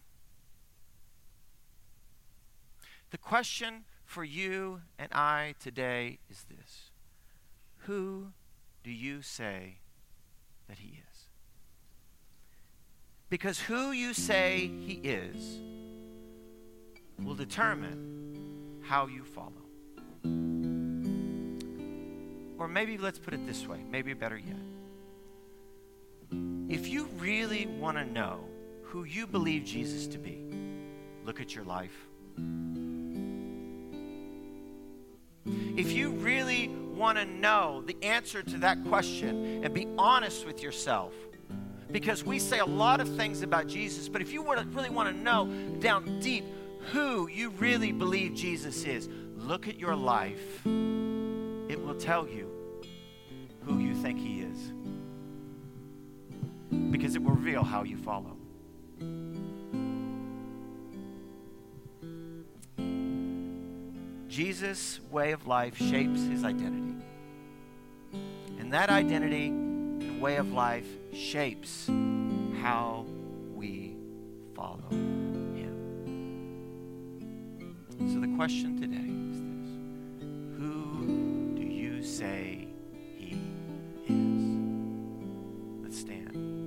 The 3.12 3.19
question 3.19 3.84
for 4.03 4.23
you 4.23 4.82
and 4.97 5.13
I 5.13 5.53
today 5.60 6.17
is 6.27 6.45
this 6.49 6.89
Who 7.86 8.30
do 8.84 8.89
you 8.89 9.21
say 9.21 9.77
that 10.67 10.80
he 10.80 11.03
is? 11.12 11.27
Because 13.30 13.60
who 13.60 13.91
you 13.91 14.15
say 14.15 14.71
he 14.88 14.93
is 15.03 15.60
will 17.23 17.36
determine 17.36 18.82
how 18.82 19.06
you 19.06 19.23
follow. 19.23 20.57
Or 22.58 22.67
maybe 22.67 22.98
let's 22.98 23.20
put 23.20 23.34
it 23.34 23.46
this 23.46 23.67
way, 23.67 23.80
maybe 23.89 24.13
better 24.13 24.38
yet. 24.38 24.56
If 26.70 26.88
you 26.88 27.06
really 27.17 27.65
want 27.65 27.98
to 27.98 28.06
know 28.06 28.43
who 28.84 29.04
you 29.04 29.28
believe 29.28 29.63
Jesus 29.63 30.08
to 30.08 30.17
be, 30.17 30.43
look 31.24 31.39
at 31.39 31.54
your 31.56 31.63
life. 31.63 31.96
If 35.46 35.91
you 35.91 36.12
really 36.12 36.70
want 36.96 37.17
to 37.20 37.26
know 37.26 37.84
the 37.86 37.96
answer 38.02 38.41
to 38.41 38.58
that 38.60 38.84
question 38.86 39.63
and 39.63 39.74
be 39.74 39.88
honest 39.98 40.46
with 40.46 40.62
yourself, 40.63 41.13
because 41.91 42.24
we 42.24 42.39
say 42.39 42.60
a 42.60 42.65
lot 42.65 43.00
of 43.00 43.15
things 43.15 43.43
about 43.43 43.67
Jesus, 43.67 44.10
but 44.10 44.22
if 44.22 44.34
you 44.34 44.43
really 44.43 44.89
want 44.89 45.15
to 45.15 45.24
know 45.24 45.46
down 45.80 46.20
deep 46.20 46.43
who 46.91 47.28
you 47.28 47.50
really 47.52 47.91
believe 47.91 48.34
Jesus 48.34 48.84
is, 48.84 49.08
look 49.38 49.67
at 49.67 49.78
your 49.78 49.96
life. 49.96 50.65
It 51.69 51.84
will 51.84 51.95
tell 51.95 52.27
you 52.27 52.49
who 53.62 53.80
you 53.80 53.93
think 53.95 54.19
He 54.19 54.41
is, 54.41 54.73
because 56.91 57.15
it 57.15 57.23
will 57.23 57.32
reveal 57.32 57.63
how 57.63 57.84
you 57.84 57.97
follow. 57.97 58.38
Jesus' 64.38 64.99
way 65.10 65.32
of 65.32 65.47
life 65.47 65.75
shapes 65.77 66.21
his 66.27 66.43
identity. 66.43 66.93
And 68.60 68.71
that 68.71 68.91
identity 68.91 69.47
and 69.47 70.21
way 70.21 70.36
of 70.36 70.51
life 70.51 70.86
shapes 71.12 71.88
how 72.62 73.08
we 73.56 73.95
follow 74.53 74.89
him. 74.91 75.73
So 78.13 78.19
the 78.19 78.27
question 78.36 78.80
today 78.80 79.27
say 82.17 82.67
he 83.15 83.38
is? 84.08 84.15
Let's 85.84 85.99
stand. 85.99 86.66